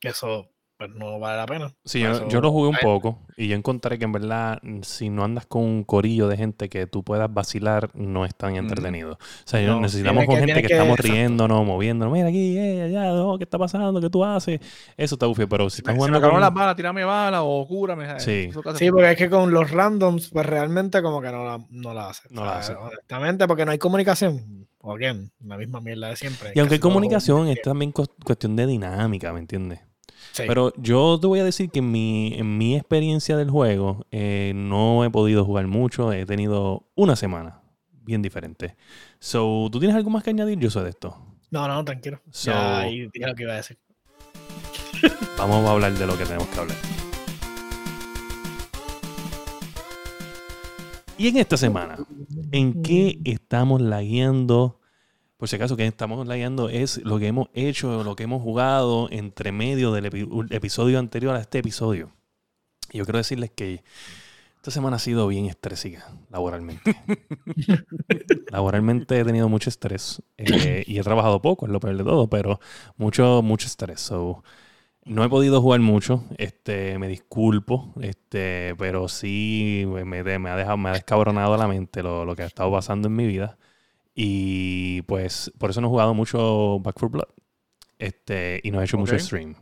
[0.00, 1.72] eso pues no vale la pena.
[1.84, 5.24] Sí, yo, lo jugué un poco y yo encontré que en verdad, mm, si no
[5.24, 9.12] andas con un corillo de gente que tú puedas vacilar, no es tan entretenido.
[9.12, 12.12] O sea, necesitamos con gente que, estamos riéndonos, moviéndonos.
[12.12, 14.00] Mira aquí, eh, allá, ¿qué está pasando?
[14.00, 14.60] ¿Qué tú haces?
[14.96, 16.20] Eso está bufio, pero si estás jugando.
[16.20, 16.40] con...
[16.40, 18.18] las balas, tirame balas o cúrame.
[18.18, 18.50] Sí.
[18.76, 22.08] sí, porque es que con los randoms, pues realmente como que no la, no la
[22.08, 22.28] hace.
[22.30, 22.74] No la hace.
[22.74, 24.66] Honestamente, porque no hay comunicación.
[24.86, 26.52] O bien, la misma mierda de siempre.
[26.54, 29.80] Y aunque hay comunicación, es también cuestión de dinámica, ¿me entiendes?
[30.36, 34.52] Pero yo te voy a decir que en mi, en mi experiencia del juego eh,
[34.54, 36.12] no he podido jugar mucho.
[36.12, 38.76] He tenido una semana bien diferente.
[39.18, 41.16] So, ¿tú tienes algo más que añadir, yo soy de esto?
[41.50, 42.20] No, no, tranquilo.
[42.32, 43.78] ya ahí lo que iba a decir.
[45.38, 46.76] Vamos a hablar de lo que tenemos que hablar.
[51.16, 51.96] Y en esta semana,
[52.50, 54.80] ¿en qué estamos lagueando
[55.44, 59.08] por si acaso que estamos leyendo es lo que hemos hecho, lo que hemos jugado
[59.10, 60.06] entre medio del
[60.48, 62.12] episodio anterior a este episodio.
[62.90, 63.84] Y yo quiero decirles que
[64.56, 66.96] esta semana ha sido bien estrésica laboralmente.
[68.50, 72.26] laboralmente he tenido mucho estrés eh, y he trabajado poco, es lo peor de todo,
[72.30, 72.58] pero
[72.96, 74.10] mucho, mucho estrés.
[75.04, 80.78] no he podido jugar mucho, este, me disculpo, este, pero sí me, me, ha dejado,
[80.78, 83.58] me ha descabronado la mente lo, lo que ha estado pasando en mi vida.
[84.14, 87.28] Y pues por eso no he jugado mucho Back for Blood.
[87.98, 89.54] Este, y no he hecho mucho stream.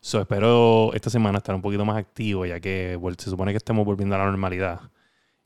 [0.00, 3.84] So, espero esta semana estar un poquito más activo, ya que se supone que estemos
[3.84, 4.80] volviendo a la normalidad.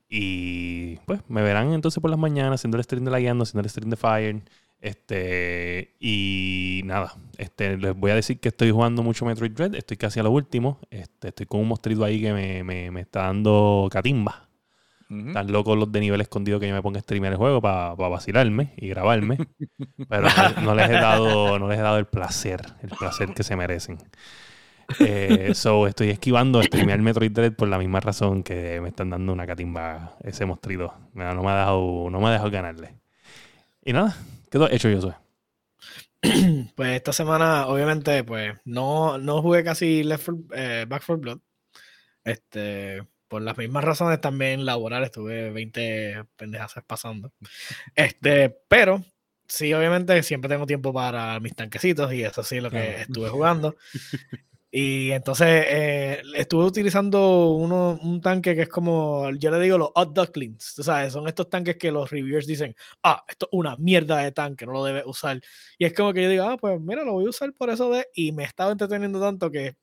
[0.08, 3.62] Y pues me verán entonces por las mañanas haciendo el stream de la guiando, haciendo
[3.62, 4.42] el stream de Fire.
[4.80, 9.96] Este, y nada, este, les voy a decir que estoy jugando mucho Metroid Dread, estoy
[9.96, 10.78] casi a lo último.
[10.90, 14.48] Este, estoy con un monstruito ahí que me, me, me está dando catimba.
[15.10, 17.94] Están locos los de nivel escondido que yo me ponga a streamear el juego para
[17.94, 19.38] vacilarme y grabarme.
[20.08, 20.28] pero
[20.62, 23.98] no, les he dado, no les he dado el placer, el placer que se merecen.
[25.00, 29.32] Eh, so, estoy esquivando streamear Metroid Dread por la misma razón que me están dando
[29.32, 30.94] una catimba ese mostrito.
[31.14, 32.94] No, me ha dejado, no me ha dejado ganarle.
[33.84, 34.16] Y nada,
[34.50, 35.12] ¿qué has hecho yo soy?
[36.74, 41.38] Pues esta semana, obviamente, pues no, no jugué casi Left eh, Back for Blood.
[42.24, 43.02] Este,
[43.34, 47.32] por las mismas razones también laborales, tuve 20 pendejas pasando.
[47.96, 49.02] Este, pero
[49.48, 53.28] sí, obviamente siempre tengo tiempo para mis tanquecitos y eso sí es lo que estuve
[53.30, 53.74] jugando.
[54.70, 59.90] Y entonces eh, estuve utilizando uno, un tanque que es como, yo le digo los
[59.96, 61.12] hot ducklings, ¿sabes?
[61.12, 64.72] Son estos tanques que los reviewers dicen, ah, esto es una mierda de tanque, no
[64.74, 65.40] lo debes usar.
[65.76, 67.90] Y es como que yo digo, ah, pues mira, lo voy a usar por eso
[67.90, 68.06] de...
[68.14, 69.74] Y me estaba entreteniendo tanto que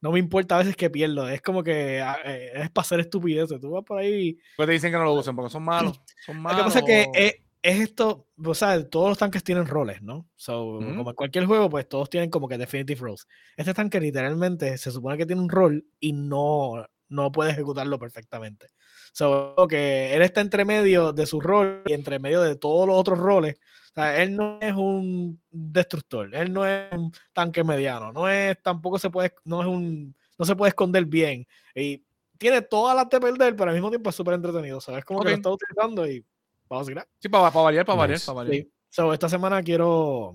[0.00, 1.28] no me importa a veces que pierdo.
[1.28, 3.60] Es como que ah, eh, es para hacer estupideces.
[3.60, 4.38] Tú vas por ahí.
[4.56, 6.00] Pues te dicen que no lo usen porque son malos.
[6.24, 6.58] Son malos.
[6.58, 7.34] Lo que pasa es que es,
[7.64, 10.28] es esto, o sea, todos los tanques tienen roles, ¿no?
[10.36, 13.26] So, Como en cualquier juego, pues todos tienen como que definitive roles.
[13.56, 18.68] Este tanque literalmente se supone que tiene un rol y no, no puede ejecutarlo perfectamente.
[19.14, 22.96] So, que él está entre medio de su rol y entre medio de todos los
[22.98, 23.56] otros roles.
[23.94, 28.60] O sea, él no es un destructor, él no es un tanque mediano, no es,
[28.60, 31.46] tampoco se puede, no es un, no se puede esconder bien.
[31.76, 32.02] Y
[32.36, 34.80] tiene todas las de perder, pero al mismo tiempo es súper entretenido.
[34.80, 35.04] ¿Sabes?
[35.04, 36.24] Como que lo está utilizando y
[36.68, 38.66] vamos a Sí, para, variar, para variar, para variar.
[38.90, 40.34] So, esta semana quiero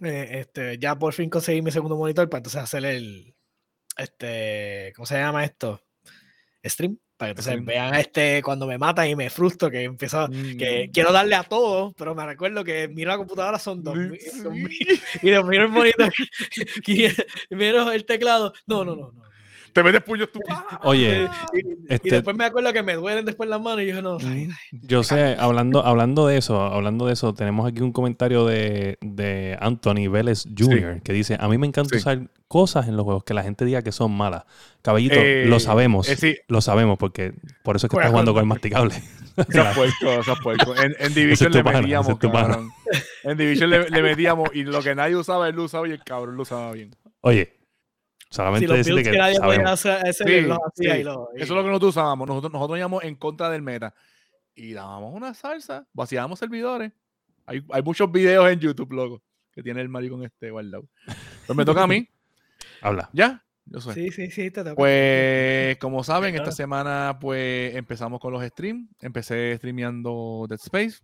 [0.00, 3.34] eh, este, ya por fin conseguir mi segundo monitor para entonces hacer el,
[3.96, 5.80] este, ¿cómo se llama esto?
[6.64, 10.26] Stream para que entonces vean este cuando me matan y me frustro que empiezo
[10.58, 10.90] que mm.
[10.90, 13.94] quiero darle a todo pero me recuerdo que miro la computadora son dos
[15.22, 16.10] y de miro el monitor
[16.86, 17.08] y
[17.54, 19.29] miro el teclado no no no no
[19.72, 20.40] te metes puños tú.
[20.82, 24.18] Oye, y, este después me acuerdo que me duelen después las manos y yo no.
[24.72, 29.56] Yo sé, hablando, hablando de eso, hablando de eso, tenemos aquí un comentario de, de
[29.60, 31.02] Anthony Vélez Jr.
[31.02, 33.82] que dice: A mí me encanta usar cosas en los juegos que la gente diga
[33.82, 34.44] que son malas.
[34.82, 36.08] Caballito, lo eh, sabemos.
[36.08, 38.94] Eh, lo sabemos, porque por eso es que estás jugando con el masticable.
[39.48, 40.76] Se ha puesto, se ha puesto.
[40.76, 42.70] En, en Division le metíamos, cabrón.
[43.22, 46.02] En Division le, le, metíamos y lo que nadie usaba, él lo usaba y el
[46.04, 46.94] cabrón lo usaba bien.
[47.22, 47.59] Oye,
[48.30, 51.42] Solamente si decirle que, que nadie hacer, ese sí, lo hacía y lo, y...
[51.42, 52.28] Eso es lo que nosotros usábamos.
[52.28, 53.92] Nosotros, nosotros íbamos en contra del meta
[54.54, 56.92] y dábamos una salsa, vaciábamos servidores.
[57.46, 59.22] Hay, hay muchos videos en YouTube, loco,
[59.52, 60.88] que tiene el maricón este guardado.
[61.46, 62.08] Pues me toca a mí.
[62.82, 63.10] Habla.
[63.12, 63.44] ¿Ya?
[63.64, 63.94] Yo soy.
[63.94, 64.76] Sí, sí, sí, te toca.
[64.76, 68.88] Pues, como saben, esta semana pues empezamos con los streams.
[69.00, 71.00] Empecé streameando Dead Space.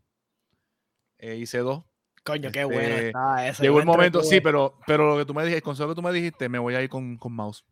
[1.19, 1.83] Eh, hice dos
[2.27, 3.63] Coño, qué bueno este, está eso.
[3.63, 6.03] Llegó el momento, sí, pero, pero lo que tú me dijiste, el consejo que tú
[6.03, 7.65] me dijiste, me voy a ir con, con mouse.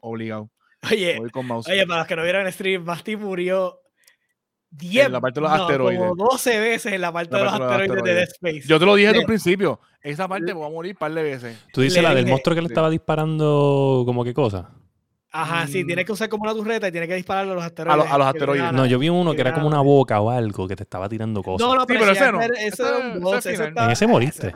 [0.00, 0.50] Obligado.
[0.90, 1.66] Oye, con mouse.
[1.68, 3.80] oye, para los que no vieron el stream, Basti murió
[4.72, 5.98] 10 en la parte de los asteroides.
[5.98, 8.62] Como 12 veces en la parte, de, los asteroides de Dead Space.
[8.68, 9.80] Yo te lo dije desde el principio.
[10.02, 11.64] Esa parte me voy a morir un par de veces.
[11.72, 14.70] Tú dices la del monstruo que le estaba disparando, como qué cosa.
[15.36, 18.08] Ajá, sí, tienes que usar como una turreta y tienes que dispararle a los asteroides.
[18.08, 18.72] A, los asteroides.
[18.72, 21.42] No, yo vi uno que, era como una boca o algo que te estaba tirando
[21.42, 21.66] cosas.
[21.66, 22.40] No, no, pero, ese no.
[22.40, 24.52] Eso era un boss, En ese moriste.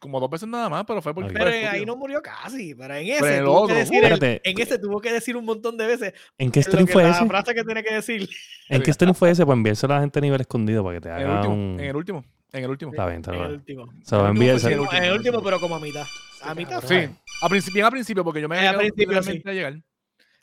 [0.00, 1.32] Como dos veces nada más, pero fue porque.
[1.32, 2.74] Pero ahí no murió casi.
[2.74, 6.14] Pero en ese, tuvo que decir en ese tuvo que decir un montón de veces.
[6.36, 7.20] ¿En qué stream fue ese?
[7.20, 8.28] La frase que tiene que decir.
[8.68, 9.46] ¿En qué stream fue ese?
[9.46, 11.76] Pues enviárselo a la gente a nivel escondido para que te haga un.
[11.78, 12.24] En el último.
[12.52, 12.92] En el último.
[12.92, 13.44] Está bien, está bien.
[13.44, 13.92] En el último.
[14.02, 16.06] Se lo envía En el último, pero como a mitad.
[16.42, 16.82] A mitad.
[16.84, 17.08] Sí.
[17.42, 19.80] A principio, bien al principio, porque yo me a principio a llegar.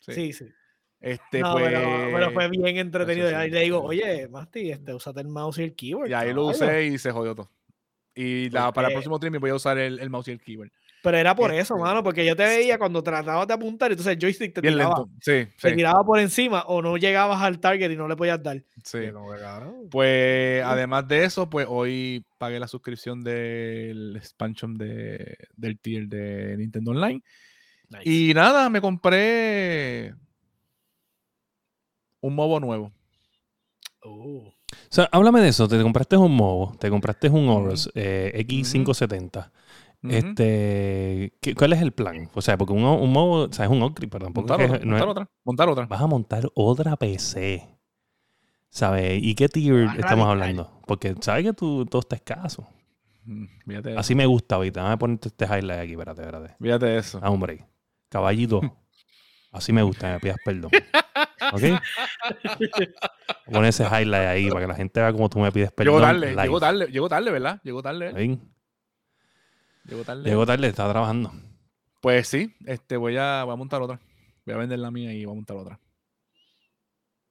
[0.00, 0.46] Sí, sí.
[1.00, 3.44] Este, pues, pero, fue bien entretenido.
[3.44, 6.08] Y le digo, oye, Masti, este, usate el mouse y el keyboard.
[6.08, 7.50] Y ahí lo usé y se jodió todo.
[8.14, 10.70] Y la, para el próximo stream voy a usar el, el, mouse y el keyboard.
[11.04, 14.18] Pero era por eso, mano, porque yo te veía cuando tratabas de apuntar, entonces el
[14.18, 18.08] joystick te tiraba, sí, te tiraba por encima o no llegabas al target y no
[18.08, 18.64] le podías dar.
[18.82, 19.00] Sí.
[19.90, 26.56] Pues además de eso, pues hoy pagué la suscripción del expansion de, del tier de
[26.56, 27.22] Nintendo Online.
[28.02, 30.14] Y nada, me compré
[32.22, 32.92] un mobo nuevo.
[34.00, 34.48] Oh.
[34.48, 34.54] O
[34.88, 35.68] sea, háblame de eso.
[35.68, 39.50] Te compraste un mobo, te compraste un Oros eh, X570.
[40.08, 42.28] Este, ¿Cuál es el plan?
[42.34, 44.32] O sea, porque un, un mobo, o sea, es un Ocri, perdón.
[44.34, 45.30] Montar, otra, montar otra.
[45.44, 45.86] Montar otra.
[45.86, 47.66] Vas a montar otra PC.
[48.68, 49.20] ¿Sabes?
[49.22, 50.80] ¿Y qué tier estamos hablando?
[50.86, 52.66] Porque sabes que tú, todo está escaso.
[53.96, 54.80] Así me gusta ahorita.
[54.80, 56.56] Déjame ponerte este highlight aquí, espérate, espérate.
[56.60, 57.20] Fíjate eso.
[57.22, 57.64] Ah, hombre.
[58.08, 58.60] Caballito.
[59.52, 60.70] Así me gusta, me pidas perdón.
[61.52, 61.62] ¿Ok?
[63.52, 65.94] Pon ese highlight ahí para que la gente vea cómo tú me pides perdón.
[65.94, 67.60] Llegó tarde, llegó tarde, llegó tarde, ¿verdad?
[67.62, 68.38] Llegó tarde.
[69.84, 70.28] Llegó tarde.
[70.28, 71.32] Llegó tarde, está trabajando.
[72.00, 74.00] Pues sí, este, voy, a, voy a montar otra.
[74.44, 75.80] Voy a vender la mía y voy a montar otra.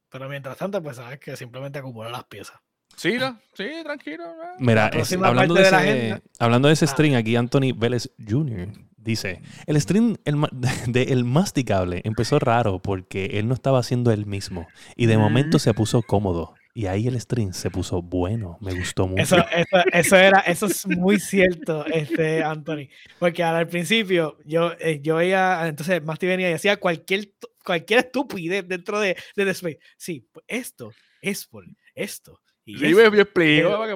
[0.10, 2.60] Pero mientras tanto, pues sabes que simplemente acumula las piezas.
[2.96, 3.18] Sí,
[3.54, 4.24] sí, tranquilo.
[4.60, 4.92] Mira,
[5.24, 8.70] hablando, de ese, hablando de ese string, aquí Anthony Vélez Jr.
[8.98, 10.16] Dice, el stream
[10.88, 15.60] de El Masticable empezó raro porque él no estaba haciendo él mismo y de momento
[15.60, 16.54] se puso cómodo.
[16.76, 19.22] Y ahí el stream se puso bueno, me gustó mucho.
[19.22, 19.46] Eso,
[19.92, 22.88] eso, era, eso es muy cierto, este, Anthony.
[23.20, 27.32] Porque al principio yo, eh, yo veía, entonces Masti venía y decía cualquier,
[27.64, 29.80] cualquier estupidez dentro de, de The Space.
[29.98, 31.64] Sí, pues esto es por
[31.94, 32.40] esto.
[32.66, 33.90] Y yo explico,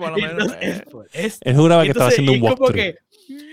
[1.42, 2.96] Él juraba que estaba haciendo un walkthrough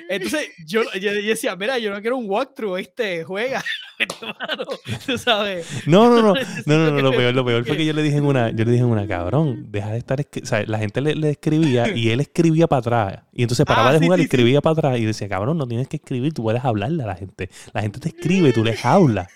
[0.08, 3.24] Entonces yo, yo, decía, mira, yo no quiero un walkthrough, ¿viste?
[3.24, 3.62] Juega,
[5.06, 5.86] tú sabes.
[5.86, 6.34] No, no, no,
[6.66, 8.64] no, no, no, lo peor, lo peor fue que yo le dije en una, yo
[8.64, 11.88] le dije en una, cabrón, deja de estar, o sea, la gente le, le, escribía
[11.94, 13.22] y él escribía para atrás.
[13.32, 15.88] Y entonces paraba ah, de jugar y escribía para atrás y decía, cabrón, no tienes
[15.88, 17.50] que escribir, tú puedes hablarle a la gente.
[17.72, 19.28] La gente te escribe, tú les hablas.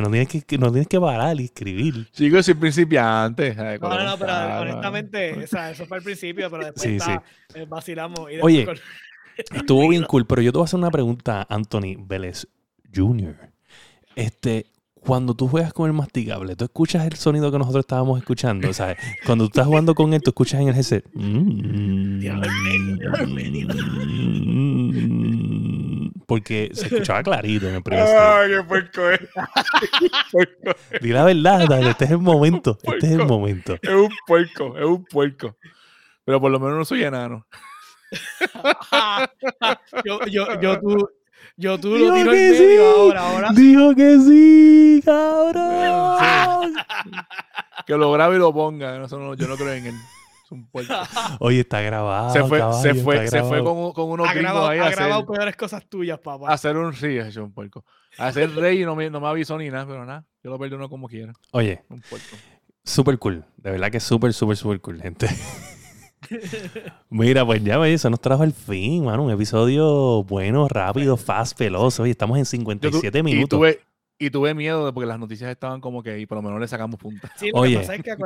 [0.00, 2.08] No tienes que, no tienes que parar y escribir.
[2.12, 3.54] Sigo sin principiante.
[3.54, 7.22] No, no, no, pero honestamente, o sea, eso fue al principio, pero después sí, está,
[7.48, 7.60] sí.
[7.60, 8.30] Eh, vacilamos.
[8.30, 8.66] Y Oye,
[9.36, 12.46] estuvo bien cool, pero yo te voy a hacer una pregunta, Anthony Vélez
[12.94, 13.36] Jr.
[14.14, 14.66] Este,
[15.04, 18.68] cuando tú juegas con el masticable, tú escuchas el sonido que nosotros estábamos escuchando.
[18.70, 21.04] O sea, cuando tú estás jugando con él, tú escuchas en el headset.
[26.26, 29.20] Porque se escuchaba clarito en el primer Ay, qué puerco es.
[31.00, 32.78] Di la verdad, este es el momento.
[32.82, 33.74] Este es el momento.
[33.82, 35.56] Es un puerco, es un puerco.
[36.24, 37.46] Pero por lo menos no soy enano.
[40.04, 41.08] Yo, yo, yo, tú,
[41.56, 43.50] yo tú lo tiro en medio ahora, ahora.
[43.54, 46.74] Dijo que sí, cabrón.
[47.86, 48.98] que lo grabe y lo ponga.
[48.98, 49.94] No, yo no creo en él.
[50.44, 50.94] Es un puerco.
[51.40, 52.32] Oye, está grabado.
[52.32, 54.78] Se fue, se fue, se fue con, con unos ha grabado, ahí.
[54.78, 56.52] Ha grabado peores cosas tuyas, papá.
[56.52, 57.84] Hacer un sí, es un puerco.
[58.18, 60.24] Hacer rey y no me, no me avisó ni nada, pero nada.
[60.42, 61.32] Yo lo perdono como quiera.
[61.52, 61.84] Oye.
[61.88, 62.36] Un puerco.
[62.84, 63.44] Súper cool.
[63.56, 65.28] De verdad que es súper, súper, súper cool, gente.
[67.10, 69.24] Mira, pues ya eso nos trajo el fin, mano.
[69.24, 72.00] Un episodio bueno, rápido, fast, veloz.
[72.00, 73.60] Oye, estamos en 57 minutos.
[74.18, 76.98] Y tuve, miedo porque las noticias estaban como que y por lo menos le sacamos
[77.00, 77.28] punta.
[77.54, 77.80] oye,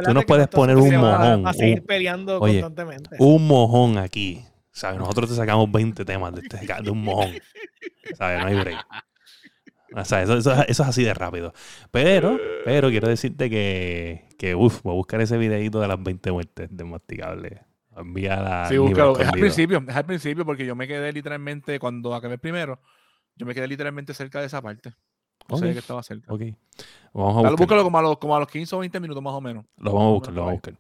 [0.05, 1.47] tú nos puedes poner un mojón.
[1.47, 3.17] A, seguir peleando constantemente.
[3.19, 4.45] Un mojón aquí.
[4.73, 4.99] ¿Sabes?
[4.99, 7.31] Nosotros te sacamos 20 temas de, este, de un mojón.
[8.15, 8.41] ¿Sabes?
[8.41, 8.87] No hay break.
[9.95, 11.55] O sea, eso, eso, es así de rápido.
[11.91, 16.31] Pero, pero quiero decirte que, que uff, voy a buscar ese videito de las 20
[16.33, 17.63] muertes de masticable
[17.97, 19.19] Envía Sí, búscalo.
[19.19, 22.81] Es al principio, es al principio porque yo me quedé literalmente, cuando acabé el primero,
[23.37, 24.93] yo me quedé literalmente cerca de esa parte.
[25.49, 26.33] No sé que estaba cerca.
[26.33, 26.43] Ok.
[27.13, 29.41] Vamos a búscalo como a, los, como a los 15 o 20 minutos más o
[29.41, 29.65] menos.
[29.79, 30.75] Lo vamos a buscar, lo vamos a buscar.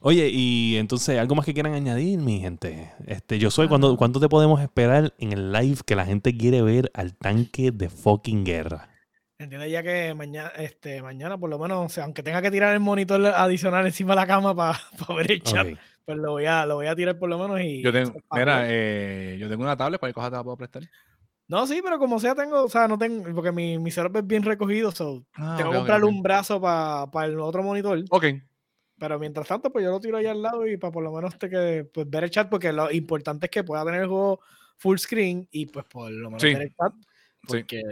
[0.00, 2.92] Oye, y entonces, ¿algo más que quieran añadir, mi gente?
[3.06, 6.62] Este, yo soy, ¿cuándo, ¿cuánto te podemos esperar en el live que la gente quiere
[6.62, 8.90] ver al tanque de fucking guerra?
[9.38, 12.74] Entiende ya que mañana, este, mañana por lo menos, o sea, aunque tenga que tirar
[12.74, 14.78] el monitor adicional encima de la cama para
[15.16, 15.68] ver el chat,
[16.08, 17.82] pues lo voy a, lo voy a tirar por lo menos y.
[17.82, 20.82] Yo tengo, mira, eh, yo tengo una tablet, para cosa te la puedo prestar?
[21.48, 24.26] No, sí, pero como sea, tengo, o sea, no tengo, porque mi, mi setup es
[24.26, 28.02] bien recogido, so, ah, tengo que comprarle un brazo para el otro monitor.
[28.08, 28.24] Ok.
[28.98, 31.38] Pero mientras tanto, pues yo lo tiro ahí al lado y para por lo menos
[31.38, 34.40] te que, pues, ver el chat, porque lo importante es que pueda tener el juego
[34.78, 36.94] full screen y pues por lo menos ver el chat.
[37.46, 37.82] Porque,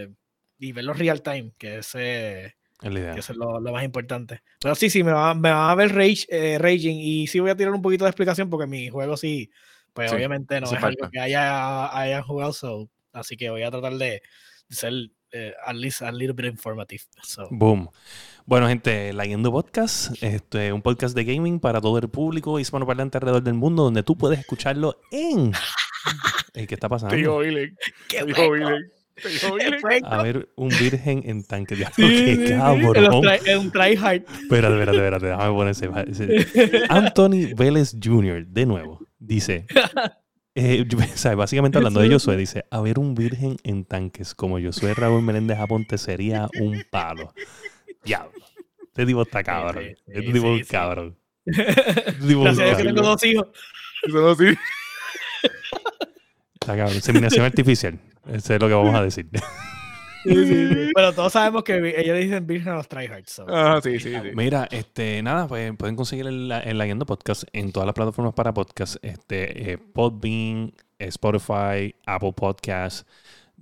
[0.58, 4.42] Y verlo real time, que ese eso es lo, más importante.
[4.60, 7.50] Pero sí, sí, me va, me va a ver rage, eh, Raging y sí voy
[7.50, 9.50] a tirar un poquito de explicación porque mi juego sí,
[9.92, 14.22] pues obviamente no es algo que haya, haya jugado, así que voy a tratar de,
[14.68, 14.92] ser
[15.32, 17.02] eh, at least a little bit informative.
[17.50, 17.88] Boom.
[18.44, 23.42] Bueno, gente, Leyendo Podcast, este, un podcast de gaming para todo el público hispanoparlante alrededor
[23.42, 25.52] del mundo, donde tú puedes escucharlo en...
[26.54, 27.14] ¿Qué está pasando?
[27.14, 27.40] Tío
[28.08, 28.86] ¿Qué
[30.04, 31.76] a ver, un virgen en tanque.
[31.76, 33.24] de sí, qué cabrón.
[33.44, 34.22] Es un tryhard.
[34.42, 35.26] Espérate, espérate, espérate.
[35.26, 36.86] Déjame ponerse.
[36.88, 39.66] Anthony Vélez Jr., de nuevo, dice.
[40.58, 40.86] Eh,
[41.36, 45.58] básicamente hablando de Josué, dice: A ver, un virgen en tanques como Josué Raúl Menéndez
[45.58, 47.34] Aponte sería un palo.
[48.02, 48.40] Diablo.
[48.80, 49.84] Este tipo está cabrón.
[50.06, 51.18] Este tipo es un cabrón.
[51.44, 53.48] Este tipo Gracias que tengo dos hijos.
[54.08, 54.56] Dos hijos.
[56.54, 56.94] Está cabrón.
[56.94, 58.00] Inseminación artificial.
[58.28, 59.28] Eso es lo que vamos a decir.
[60.24, 63.42] Pero todos sabemos que ellos dicen Virgen a los tryhards.
[63.48, 67.94] Ah, sí, sí, Mira, este, nada, pues pueden conseguir el, el Podcast en todas las
[67.94, 68.96] plataformas para podcast.
[69.02, 73.06] Este, eh, Podbean, Spotify, Apple Podcasts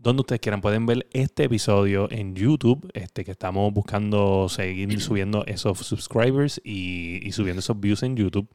[0.05, 0.61] donde ustedes quieran.
[0.61, 7.27] Pueden ver este episodio en YouTube, este que estamos buscando seguir subiendo esos subscribers y,
[7.27, 8.49] y subiendo esos views en YouTube.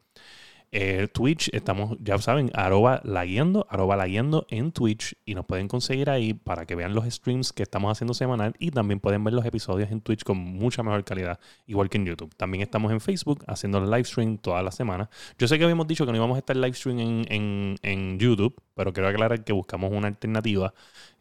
[0.72, 5.46] Eh, Twitch, estamos, ya saben, arroba la guiando, arroba la guiando en Twitch y nos
[5.46, 9.24] pueden conseguir ahí para que vean los streams que estamos haciendo semanal y también pueden
[9.24, 12.36] ver los episodios en Twitch con mucha mejor calidad, igual que en YouTube.
[12.36, 15.10] También estamos en Facebook haciendo live stream toda la semana.
[15.40, 18.56] Yo sé que habíamos dicho que no íbamos a estar live stream en, en, YouTube,
[18.76, 20.74] pero quiero aclarar que buscamos una alternativa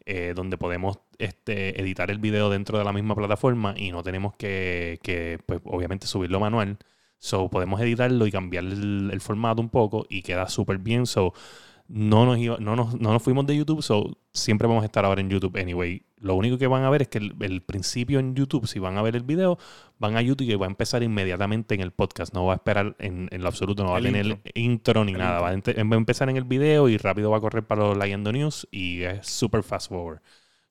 [0.05, 4.35] eh, donde podemos este, editar el video dentro de la misma plataforma y no tenemos
[4.35, 6.77] que, que pues, obviamente subirlo manual
[7.19, 11.05] So podemos editarlo y cambiar el, formato un poco y queda súper bien.
[11.05, 11.33] So
[11.89, 15.21] no nos, no, nos, no nos fuimos de YouTube, so siempre vamos a estar ahora
[15.21, 16.03] en YouTube anyway.
[16.17, 19.01] Lo único que van a ver es que el, principio en YouTube, si van a
[19.01, 19.57] ver el video,
[19.97, 22.33] van a YouTube y va a empezar inmediatamente en el podcast.
[22.33, 24.51] No va a esperar en, en lo absoluto, no va a tener intro.
[24.53, 25.41] intro ni nada.
[25.41, 28.67] Va a, empezar en el video y rápido va a correr para los Leyendo News
[28.71, 30.21] y es super fast forward.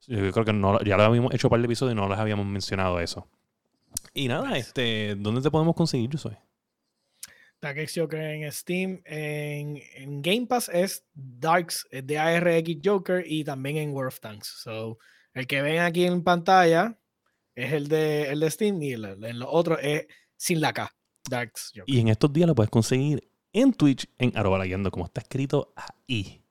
[0.06, 2.46] Yo creo que no, ya lo habíamos hecho para el episodio y no les habíamos
[2.46, 3.26] mencionado eso.
[4.18, 6.36] Y nada, este, ¿dónde te podemos conseguir, yo soy?
[7.60, 9.00] Darks Joker en Steam.
[9.04, 14.48] En, Game Pass es Darks, de ARX Joker y también en World of Tanks.
[14.48, 14.98] So,
[15.34, 16.98] el que ven aquí en pantalla
[17.54, 20.92] es el de, el de Steam y el, el otro es sin la K.
[21.30, 21.94] Darks Joker.
[21.94, 26.42] Y en estos días lo puedes conseguir en Twitch en arroba como está escrito ahí.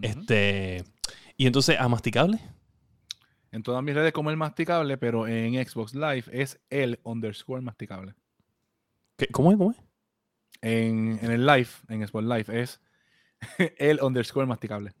[0.00, 0.82] Este.
[1.36, 2.40] Y entonces, ¿a masticable?
[3.52, 8.14] En todas mis redes como el masticable, pero en Xbox Live es el underscore masticable.
[9.32, 9.58] ¿Cómo es?
[9.58, 9.90] ¿Cómo es?
[10.62, 12.80] en, el live, en Xbox Live, es
[13.78, 14.92] el underscore masticable.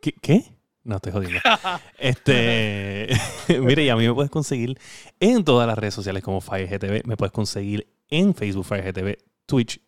[0.00, 0.12] ¿Qué?
[0.12, 0.44] ¿Qué?
[0.84, 1.40] No, estoy jodiendo.
[1.98, 3.08] este,
[3.60, 4.78] mire, y a mí me puedes conseguir
[5.20, 7.06] en todas las redes sociales como FireGTV.
[7.06, 9.80] Me puedes conseguir en Facebook FireGTV, Twitch,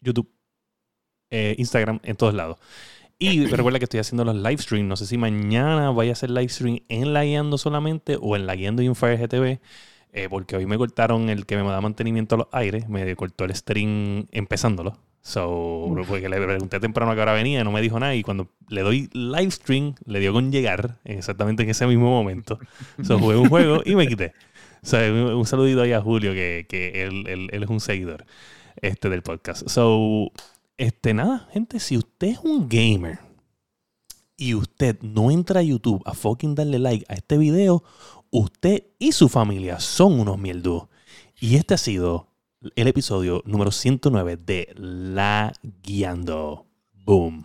[0.00, 0.32] YouTube,
[1.30, 2.58] eh, Instagram, en todos lados.
[3.18, 4.88] Y recuerda que estoy haciendo los live streams.
[4.88, 8.46] No sé si mañana vaya a hacer live stream en La Guiando solamente o en
[8.46, 9.60] La Guiando y en.
[10.16, 13.44] Eh, porque hoy me cortaron el que me da mantenimiento a los aires, me cortó
[13.44, 14.96] el stream empezándolo.
[15.22, 18.14] So, porque le pregunté temprano a qué hora venía, no me dijo nada.
[18.14, 22.58] Y cuando le doy live stream, le dio con llegar, exactamente en ese mismo momento.
[23.02, 24.34] So, jugué un juego y me quité.
[24.82, 28.26] So, un, saludito ahí a Julio, que, que él, él, él, es un seguidor
[28.82, 29.66] este, del podcast.
[29.66, 30.30] So,
[30.76, 33.18] este, nada, gente, si usted es un gamer
[34.36, 37.84] y usted no entra a YouTube a fucking darle like a este video,
[38.30, 40.88] usted y su familia son unos mierdos.
[41.40, 42.28] Y este ha sido
[42.76, 45.52] el episodio número 109 de La
[45.82, 46.66] Guiando.
[47.04, 47.44] Boom.